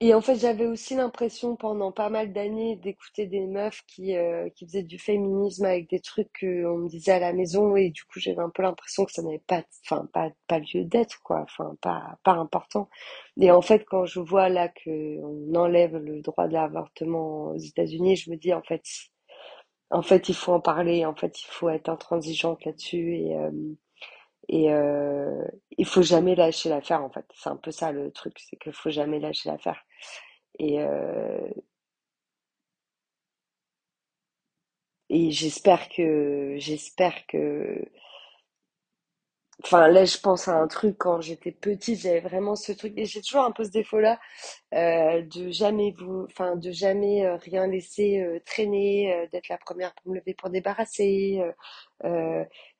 et 0.00 0.12
en 0.12 0.20
fait, 0.20 0.34
j'avais 0.36 0.66
aussi 0.66 0.94
l'impression 0.94 1.56
pendant 1.56 1.90
pas 1.90 2.10
mal 2.10 2.30
d'années 2.34 2.76
d'écouter 2.76 3.26
des 3.26 3.46
meufs 3.46 3.80
qui, 3.86 4.14
euh, 4.14 4.50
qui 4.50 4.66
faisaient 4.66 4.82
du 4.82 4.98
féminisme 4.98 5.64
avec 5.64 5.88
des 5.88 6.00
trucs 6.00 6.28
qu'on 6.38 6.76
me 6.76 6.88
disait 6.88 7.12
à 7.12 7.18
la 7.18 7.32
maison 7.32 7.76
et 7.76 7.88
du 7.90 8.04
coup, 8.04 8.20
j'avais 8.20 8.42
un 8.42 8.50
peu 8.50 8.62
l'impression 8.62 9.06
que 9.06 9.12
ça 9.12 9.22
n'avait 9.22 9.38
pas, 9.46 9.62
enfin, 9.86 10.06
pas, 10.12 10.30
pas 10.48 10.58
lieu 10.58 10.84
d'être, 10.84 11.22
quoi, 11.22 11.40
enfin, 11.44 11.76
pas, 11.80 12.18
pas 12.24 12.32
important. 12.32 12.90
Et 13.40 13.50
en 13.50 13.62
fait, 13.62 13.86
quand 13.86 14.04
je 14.04 14.20
vois 14.20 14.50
là 14.50 14.68
que 14.68 15.18
on 15.22 15.54
enlève 15.54 15.96
le 15.96 16.20
droit 16.20 16.46
de 16.46 16.52
l'avortement 16.52 17.52
aux 17.52 17.56
États-Unis, 17.58 18.16
je 18.16 18.30
me 18.30 18.36
dis, 18.36 18.52
en 18.52 18.62
fait, 18.62 18.82
en 19.90 20.02
fait, 20.02 20.28
il 20.28 20.34
faut 20.34 20.52
en 20.52 20.60
parler, 20.60 21.04
en 21.06 21.14
fait, 21.14 21.40
il 21.42 21.46
faut 21.46 21.68
être 21.68 21.88
intransigeante 21.88 22.64
là-dessus 22.64 23.16
et, 23.16 23.36
euh, 23.36 23.50
et 24.48 24.72
euh, 24.72 25.44
il 25.78 25.86
faut 25.86 26.02
jamais 26.02 26.34
lâcher 26.34 26.68
l'affaire, 26.68 27.02
en 27.04 27.10
fait. 27.10 27.26
C'est 27.34 27.50
un 27.50 27.56
peu 27.56 27.70
ça 27.72 27.92
le 27.92 28.10
truc, 28.12 28.38
c'est 28.38 28.56
qu'il 28.58 28.72
faut 28.72 28.90
jamais 28.90 29.20
lâcher 29.20 29.48
l'affaire. 29.50 29.82
Et, 30.58 30.80
euh, 30.82 31.48
et 35.08 35.30
j'espère 35.32 35.88
que, 35.88 36.54
j'espère 36.58 37.26
que, 37.26 37.84
enfin 39.64 39.88
là, 39.88 40.04
je 40.04 40.18
pense 40.18 40.48
à 40.48 40.56
un 40.58 40.66
truc 40.68 40.96
quand 40.98 41.20
j'étais 41.20 41.52
petite, 41.52 42.00
j'avais 42.00 42.20
vraiment 42.20 42.56
ce 42.56 42.72
truc, 42.72 42.92
et 42.96 43.04
j'ai 43.06 43.20
toujours 43.22 43.44
un 43.44 43.52
peu 43.52 43.64
ce 43.64 43.70
défaut-là, 43.70 44.18
euh, 44.76 45.22
de 45.22 45.50
jamais 45.50 45.92
vous, 45.98 46.24
enfin 46.26 46.56
de 46.56 46.70
jamais 46.70 47.24
euh, 47.24 47.36
rien 47.36 47.66
laisser 47.66 48.20
euh, 48.20 48.40
traîner, 48.44 49.12
euh, 49.14 49.26
d'être 49.32 49.48
la 49.48 49.58
première 49.58 49.94
pour 49.94 50.12
me 50.12 50.18
lever 50.18 50.34
pour 50.34 50.50
débarrasser, 50.50 51.40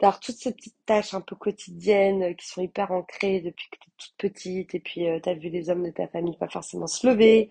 d'avoir 0.00 0.20
toutes 0.20 0.36
ces 0.36 0.52
petites 0.52 0.76
tâches 0.84 1.14
un 1.14 1.20
peu 1.22 1.36
quotidiennes 1.36 2.36
qui 2.36 2.46
sont 2.46 2.60
hyper 2.62 2.90
ancrées 2.92 3.40
depuis 3.40 3.66
que 3.70 3.76
tu 3.78 3.88
es 3.88 3.92
toute 3.96 4.14
petite 4.18 4.74
et 4.74 4.80
puis 4.80 5.08
euh, 5.08 5.18
t'as 5.22 5.34
vu 5.34 5.48
les 5.48 5.70
hommes 5.70 5.84
de 5.84 5.90
ta 5.90 6.06
famille 6.08 6.36
pas 6.36 6.48
forcément 6.48 6.86
se 6.86 7.06
lever, 7.06 7.48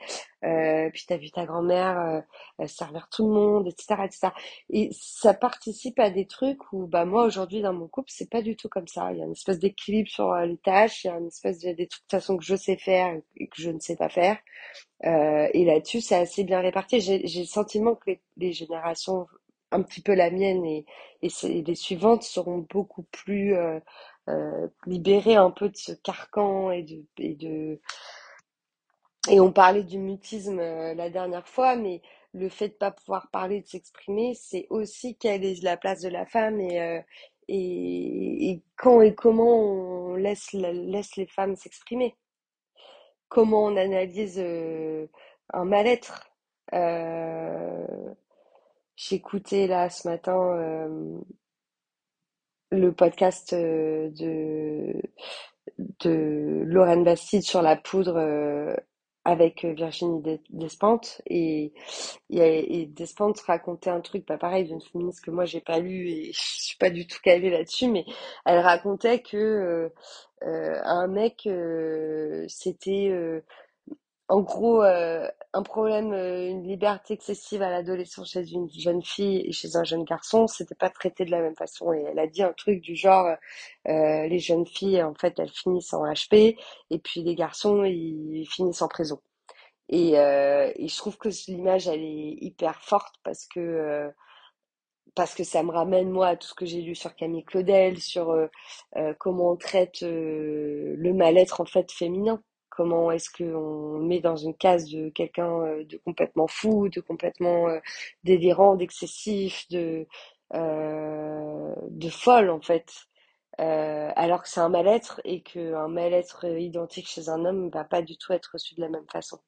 puis 0.94 1.06
t'as 1.08 1.18
vu 1.18 1.32
ta 1.32 1.46
grand-mère 1.46 2.24
servir 2.68 3.08
tout 3.10 3.28
le 3.28 3.34
monde, 3.34 3.68
etc., 3.68 4.04
etc. 4.06 4.28
Et 4.70 4.90
ça 4.94 5.34
participe 5.34 6.00
à 6.00 6.10
des 6.12 6.28
trucs 6.28 6.72
où 6.72 6.86
bah 6.88 7.06
moi 7.06 7.26
aujourd'hui 7.26 7.62
dans 7.62 7.74
mon 7.74 7.88
couple 7.88 8.12
c'est 8.12 8.30
pas 8.30 8.42
du 8.44 8.56
tout 8.56 8.70
comme 8.70 8.88
ça. 8.88 9.12
Il 9.12 9.18
y 9.20 9.22
a 9.22 9.26
une 9.26 9.32
espèce 9.32 9.60
d'équilibre 9.60 10.10
sur 10.10 10.36
les 10.36 10.58
tâches, 10.58 11.04
il 11.04 11.08
y 11.08 11.10
a 11.10 11.18
une 11.18 11.28
espèce 11.28 11.60
de 11.60 11.72
des 11.72 11.88
trucs 11.88 12.04
de 12.04 12.08
toute 12.08 12.12
façon 12.12 12.38
que 12.38 12.44
je 12.46 12.56
sais 12.56 12.78
faire 12.78 13.18
et 13.38 13.48
que 13.48 13.62
je 13.62 13.72
ne 13.72 13.80
sais 13.80 13.96
pas 13.96 14.10
faire. 14.10 14.35
Euh, 15.06 15.48
et 15.54 15.66
là-dessus, 15.66 16.02
c'est 16.02 16.16
assez 16.16 16.44
bien 16.44 16.62
réparti. 16.62 17.02
J'ai, 17.02 17.20
le 17.20 17.46
sentiment 17.46 17.96
que 17.96 18.12
les, 18.38 18.54
générations, 18.54 19.28
un 19.72 19.82
petit 19.84 20.02
peu 20.02 20.14
la 20.14 20.32
mienne 20.32 20.66
et, 20.66 20.86
et, 21.22 21.30
les 21.64 21.76
suivantes, 21.76 22.24
seront 22.24 22.66
beaucoup 22.70 23.04
plus 23.12 23.56
euh, 23.56 23.80
euh, 24.30 24.68
libérées 24.88 25.36
un 25.36 25.52
peu 25.52 25.70
de 25.70 25.78
ce 25.78 25.92
carcan 25.94 26.72
et 26.72 26.84
de, 27.18 27.80
et 29.30 29.40
on 29.40 29.52
parlait 29.52 29.84
du 29.84 29.98
mutisme 29.98 30.58
la 30.58 31.10
dernière 31.10 31.48
fois, 31.48 31.76
mais 31.76 32.02
le 32.34 32.50
fait 32.50 32.70
de 32.70 32.74
pas 32.74 32.92
pouvoir 32.92 33.30
parler, 33.32 33.62
de 33.62 33.68
s'exprimer, 33.68 34.36
c'est 34.36 34.68
aussi 34.70 35.16
quelle 35.18 35.44
est 35.44 35.64
la 35.64 35.78
place 35.78 36.02
de 36.02 36.10
la 36.10 36.26
femme 36.26 36.60
et, 36.60 37.02
et, 37.48 38.62
quand 38.78 39.02
et 39.02 39.16
comment 39.16 40.12
on 40.12 40.16
laisse, 40.16 40.52
la- 40.54 40.74
laisse 40.74 41.16
les 41.16 41.28
femmes 41.28 41.56
s'exprimer. 41.56 42.16
Comment 43.30 43.66
on 43.66 43.76
analyse 43.78 44.40
euh, 44.40 45.08
un 45.54 45.66
mal-être. 45.66 46.32
Euh, 46.74 47.86
j'écoutais 48.96 49.68
là 49.68 49.90
ce 49.90 50.08
matin 50.08 50.38
euh, 50.58 51.20
le 52.72 52.92
podcast 52.92 53.54
de 53.54 55.02
de 55.78 56.64
Lorraine 56.66 57.04
Bastide 57.04 57.44
sur 57.44 57.62
la 57.62 57.76
poudre 57.76 58.76
avec 59.26 59.66
Virginie 59.66 60.22
Des- 60.22 60.42
Despentes 60.52 61.22
et, 61.28 61.74
et, 62.30 62.86
Despentes 62.88 63.42
racontait 63.42 63.90
un 63.90 64.02
truc 64.02 64.26
pas 64.26 64.38
pareil 64.38 64.66
d'une 64.66 64.82
féministe 64.82 65.26
que 65.26 65.32
moi 65.32 65.46
j'ai 65.46 65.62
pas 65.62 65.80
lu 65.80 66.10
et 66.10 66.32
je 66.34 66.40
suis 66.64 66.78
pas 66.78 66.90
du 66.92 67.08
tout 67.08 67.20
calée 67.24 67.50
là-dessus 67.52 67.90
mais 67.90 68.06
elle 68.46 68.60
racontait 68.60 69.22
que 69.22 69.38
euh, 69.38 69.90
euh, 70.44 70.82
un 70.86 71.08
mec 71.08 71.44
euh, 71.48 72.46
c'était 72.50 73.10
euh, 73.12 73.42
en 74.28 74.42
gros, 74.42 74.82
euh, 74.84 75.28
un 75.54 75.62
problème, 75.64 76.12
euh, 76.14 76.50
une 76.50 76.64
liberté 76.68 77.14
excessive 77.14 77.62
à 77.62 77.70
l'adolescence 77.70 78.32
chez 78.32 78.52
une 78.52 78.70
jeune 78.72 79.04
fille 79.04 79.42
et 79.48 79.52
chez 79.52 79.76
un 79.76 79.84
jeune 79.84 80.04
garçon, 80.04 80.48
c'était 80.48 80.76
pas 80.76 80.90
traité 80.90 81.26
de 81.26 81.32
la 81.32 81.42
même 81.42 81.56
façon. 81.56 81.94
Et 81.94 82.02
elle 82.02 82.18
a 82.20 82.28
dit 82.28 82.42
un 82.44 82.54
truc 82.54 82.82
du 82.82 82.96
genre, 82.96 83.28
euh, 83.88 84.28
les 84.28 84.40
jeunes 84.40 84.66
filles, 84.66 85.04
en 85.04 85.14
fait, 85.14 85.38
elles 85.40 85.52
finissent 85.52 85.94
en 85.94 86.04
HP, 86.06 86.58
et 86.90 87.00
puis 87.00 87.22
les 87.24 87.36
garçons, 87.36 87.84
ils 87.84 88.48
finissent 88.50 88.82
en 88.82 88.88
prison. 88.88 89.22
Et, 89.90 90.18
euh, 90.20 90.72
et 90.76 90.88
je 90.88 90.98
trouve 90.98 91.18
que 91.18 91.30
l'image, 91.48 91.88
elle 91.88 92.02
est 92.04 92.38
hyper 92.42 92.82
forte 92.82 93.16
parce 93.24 93.46
que 93.48 93.60
euh, 93.60 94.10
parce 95.16 95.34
que 95.34 95.44
ça 95.44 95.64
me 95.64 95.72
ramène 95.72 96.10
moi 96.10 96.28
à 96.30 96.36
tout 96.36 96.48
ce 96.48 96.54
que 96.54 96.66
j'ai 96.66 96.82
lu 96.82 96.94
sur 96.96 97.16
Camille 97.16 97.46
Claudel, 97.46 98.00
sur 98.02 98.32
euh, 98.32 98.48
euh, 98.98 99.14
comment 99.18 99.52
on 99.52 99.56
traite 99.56 100.04
euh, 100.04 100.96
le 100.98 101.14
mal-être 101.14 101.62
en 101.62 101.66
fait 101.66 101.92
féminin. 101.92 102.42
Comment 102.76 103.10
est-ce 103.12 103.30
qu'on 103.30 104.00
met 104.00 104.20
dans 104.20 104.36
une 104.36 104.54
case 104.54 104.90
de 104.90 105.10
quelqu'un 105.10 105.62
euh, 105.62 105.84
de 105.86 105.98
complètement 105.98 106.48
fou, 106.48 106.90
de 106.90 107.00
complètement 107.00 107.70
euh, 107.70 107.80
délirant, 108.26 108.76
d'excessif, 108.76 109.66
de 109.70 110.06
euh, 110.54 111.74
de 111.90 112.10
folle 112.10 112.50
en 112.50 112.62
fait, 112.62 112.92
alors 113.58 114.44
que 114.44 114.50
c'est 114.50 114.60
un 114.60 114.70
mal-être 114.70 115.22
et 115.24 115.42
qu'un 115.42 115.88
mal-être 115.88 116.46
identique 116.46 117.08
chez 117.08 117.30
un 117.30 117.46
homme 117.46 117.70
va 117.70 117.84
pas 117.86 118.02
du 118.02 118.18
tout 118.18 118.34
être 118.34 118.52
reçu 118.54 118.76
de 118.76 118.82
la 118.82 118.90
même 118.90 119.08
façon. 119.12 119.40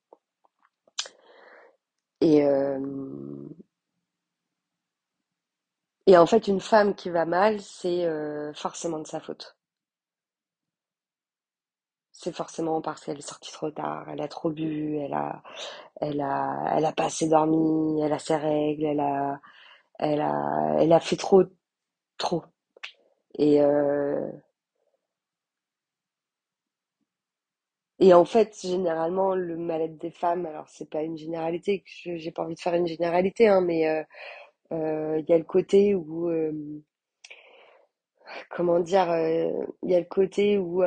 Et 2.21 2.43
en 6.17 6.25
fait, 6.25 6.47
une 6.47 6.61
femme 6.61 6.95
qui 6.95 7.09
va 7.09 7.25
mal, 7.25 7.61
c'est 7.61 8.07
forcément 8.53 8.99
de 8.99 9.07
sa 9.07 9.19
faute. 9.19 9.57
C'est 12.19 12.35
forcément 12.35 12.81
parce 12.81 13.03
qu'elle 13.05 13.19
est 13.19 13.21
sortie 13.21 13.51
trop 13.51 13.69
tard, 13.71 14.09
elle 14.09 14.21
a 14.21 14.27
trop 14.27 14.49
bu, 14.49 14.97
elle 14.97 15.13
a, 15.13 15.43
elle 16.01 16.19
a, 16.21 16.73
elle 16.75 16.85
a 16.85 16.91
pas 16.91 17.05
assez 17.05 17.27
dormi, 17.29 18.01
elle 18.01 18.11
a 18.13 18.19
ses 18.19 18.35
règles, 18.37 18.85
elle 18.85 18.99
a, 19.01 19.39
elle 19.99 20.21
a, 20.21 20.77
elle 20.79 20.93
a 20.93 20.99
fait 20.99 21.17
trop, 21.17 21.43
trop. 22.17 22.43
Et, 23.39 23.61
euh, 23.61 24.29
et 27.99 28.13
en 28.13 28.25
fait, 28.25 28.55
généralement, 28.61 29.33
le 29.35 29.57
mal-être 29.57 29.97
des 29.97 30.11
femmes, 30.11 30.45
alors 30.45 30.67
c'est 30.69 30.89
pas 30.89 31.01
une 31.03 31.17
généralité, 31.17 31.83
que 32.03 32.17
j'ai 32.17 32.31
pas 32.31 32.43
envie 32.43 32.53
de 32.55 32.59
faire 32.59 32.75
une 32.75 32.87
généralité, 32.87 33.47
hein, 33.47 33.61
mais 33.61 33.87
euh, 33.87 34.03
euh, 34.73 35.19
il 35.19 35.29
y 35.29 35.33
a 35.33 35.37
le 35.37 35.43
côté 35.45 35.95
où, 35.95 36.29
comment 38.49 38.79
dire, 38.79 39.07
il 39.83 39.89
y 39.91 39.95
a 39.95 39.99
le 39.99 40.05
côté 40.05 40.57
où 40.57 40.83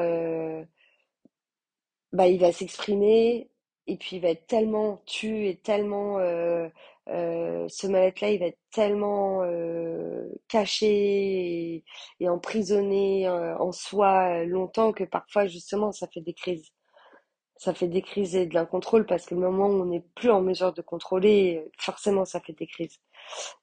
bah, 2.13 2.29
il 2.29 2.41
va 2.41 2.53
s'exprimer 2.53 3.51
et 3.87 3.97
puis 3.97 4.17
il 4.17 4.23
va 4.23 4.31
être 4.31 4.47
tellement 4.47 5.03
tu 5.07 5.49
et 5.49 5.57
tellement 5.57 6.19
euh, 6.19 6.69
euh, 7.09 7.67
ce 7.69 7.87
mal-être-là, 7.87 8.31
il 8.31 8.39
va 8.41 8.47
être 8.47 8.59
tellement 8.73 9.43
euh, 9.45 10.29
caché 10.49 10.87
et, 11.77 11.85
et 12.21 12.29
emprisonné 12.29 13.27
euh, 13.29 13.57
en 13.59 13.73
soi 13.73 14.45
longtemps 14.45 14.93
que 14.93 15.05
parfois 15.05 15.47
justement 15.47 15.93
ça 15.93 16.07
fait 16.09 16.21
des 16.21 16.35
crises. 16.35 16.71
Ça 17.57 17.75
fait 17.75 17.89
des 17.89 18.03
crises 18.03 18.37
et 18.37 18.47
de 18.47 18.55
l'incontrôle 18.55 19.05
parce 19.07 19.27
que 19.27 19.35
le 19.35 19.41
moment 19.43 19.67
où 19.69 19.83
on 19.83 19.87
n'est 19.87 20.05
plus 20.17 20.31
en 20.31 20.41
mesure 20.41 20.73
de 20.73 20.81
contrôler, 20.83 21.63
forcément 21.79 22.25
ça 22.25 22.41
fait 22.41 22.55
des 22.55 22.67
crises. 22.67 22.99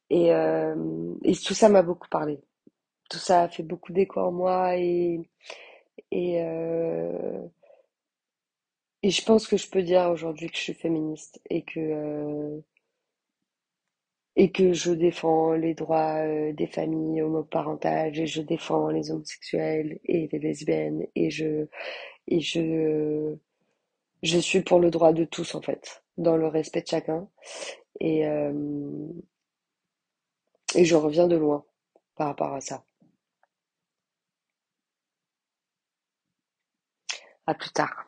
Et, 0.09 0.33
euh, 0.33 0.75
et 1.23 1.35
tout 1.35 1.53
ça 1.55 1.69
m'a 1.69 1.83
beaucoup 1.83 2.07
parlé. 2.09 2.39
Tout 3.09 3.19
ça 3.19 3.43
a 3.43 3.49
fait 3.49 3.63
beaucoup 3.63 3.93
d'écho 3.93 4.21
en 4.21 4.31
moi 4.31 4.77
et, 4.77 5.21
et, 6.11 6.41
euh, 6.43 7.39
Et 9.07 9.09
je 9.09 9.23
pense 9.23 9.47
que 9.47 9.55
je 9.55 9.69
peux 9.69 9.83
dire 9.83 10.09
aujourd'hui 10.11 10.49
que 10.49 10.57
je 10.57 10.63
suis 10.63 10.73
féministe 10.73 11.39
et 11.49 11.61
que, 11.63 11.79
euh, 11.79 12.59
et 14.35 14.51
que 14.51 14.73
je 14.73 14.91
défends 14.91 15.53
les 15.53 15.73
droits 15.73 16.25
euh, 16.25 16.51
des 16.51 16.67
familles 16.67 17.21
homoparentales 17.21 18.19
et 18.19 18.27
je 18.27 18.41
défends 18.41 18.89
les 18.89 19.09
homosexuels 19.09 19.97
et 20.03 20.27
les 20.29 20.39
lesbiennes 20.39 21.07
et 21.15 21.29
je, 21.31 21.67
et 22.27 22.41
je, 22.41 23.37
je 24.23 24.39
suis 24.39 24.59
pour 24.61 24.81
le 24.81 24.91
droit 24.91 25.13
de 25.13 25.23
tous 25.23 25.55
en 25.55 25.61
fait, 25.61 26.03
dans 26.17 26.35
le 26.35 26.47
respect 26.47 26.81
de 26.81 26.87
chacun. 26.87 27.29
Et, 28.01 28.27
euh, 28.27 28.51
et 30.75 30.83
je 30.83 30.95
reviens 30.97 31.27
de 31.29 31.37
loin 31.37 31.63
par 32.17 32.27
rapport 32.27 32.53
à 32.53 32.59
ça. 32.59 32.83
À 37.47 37.55
plus 37.55 37.71
tard. 37.71 38.06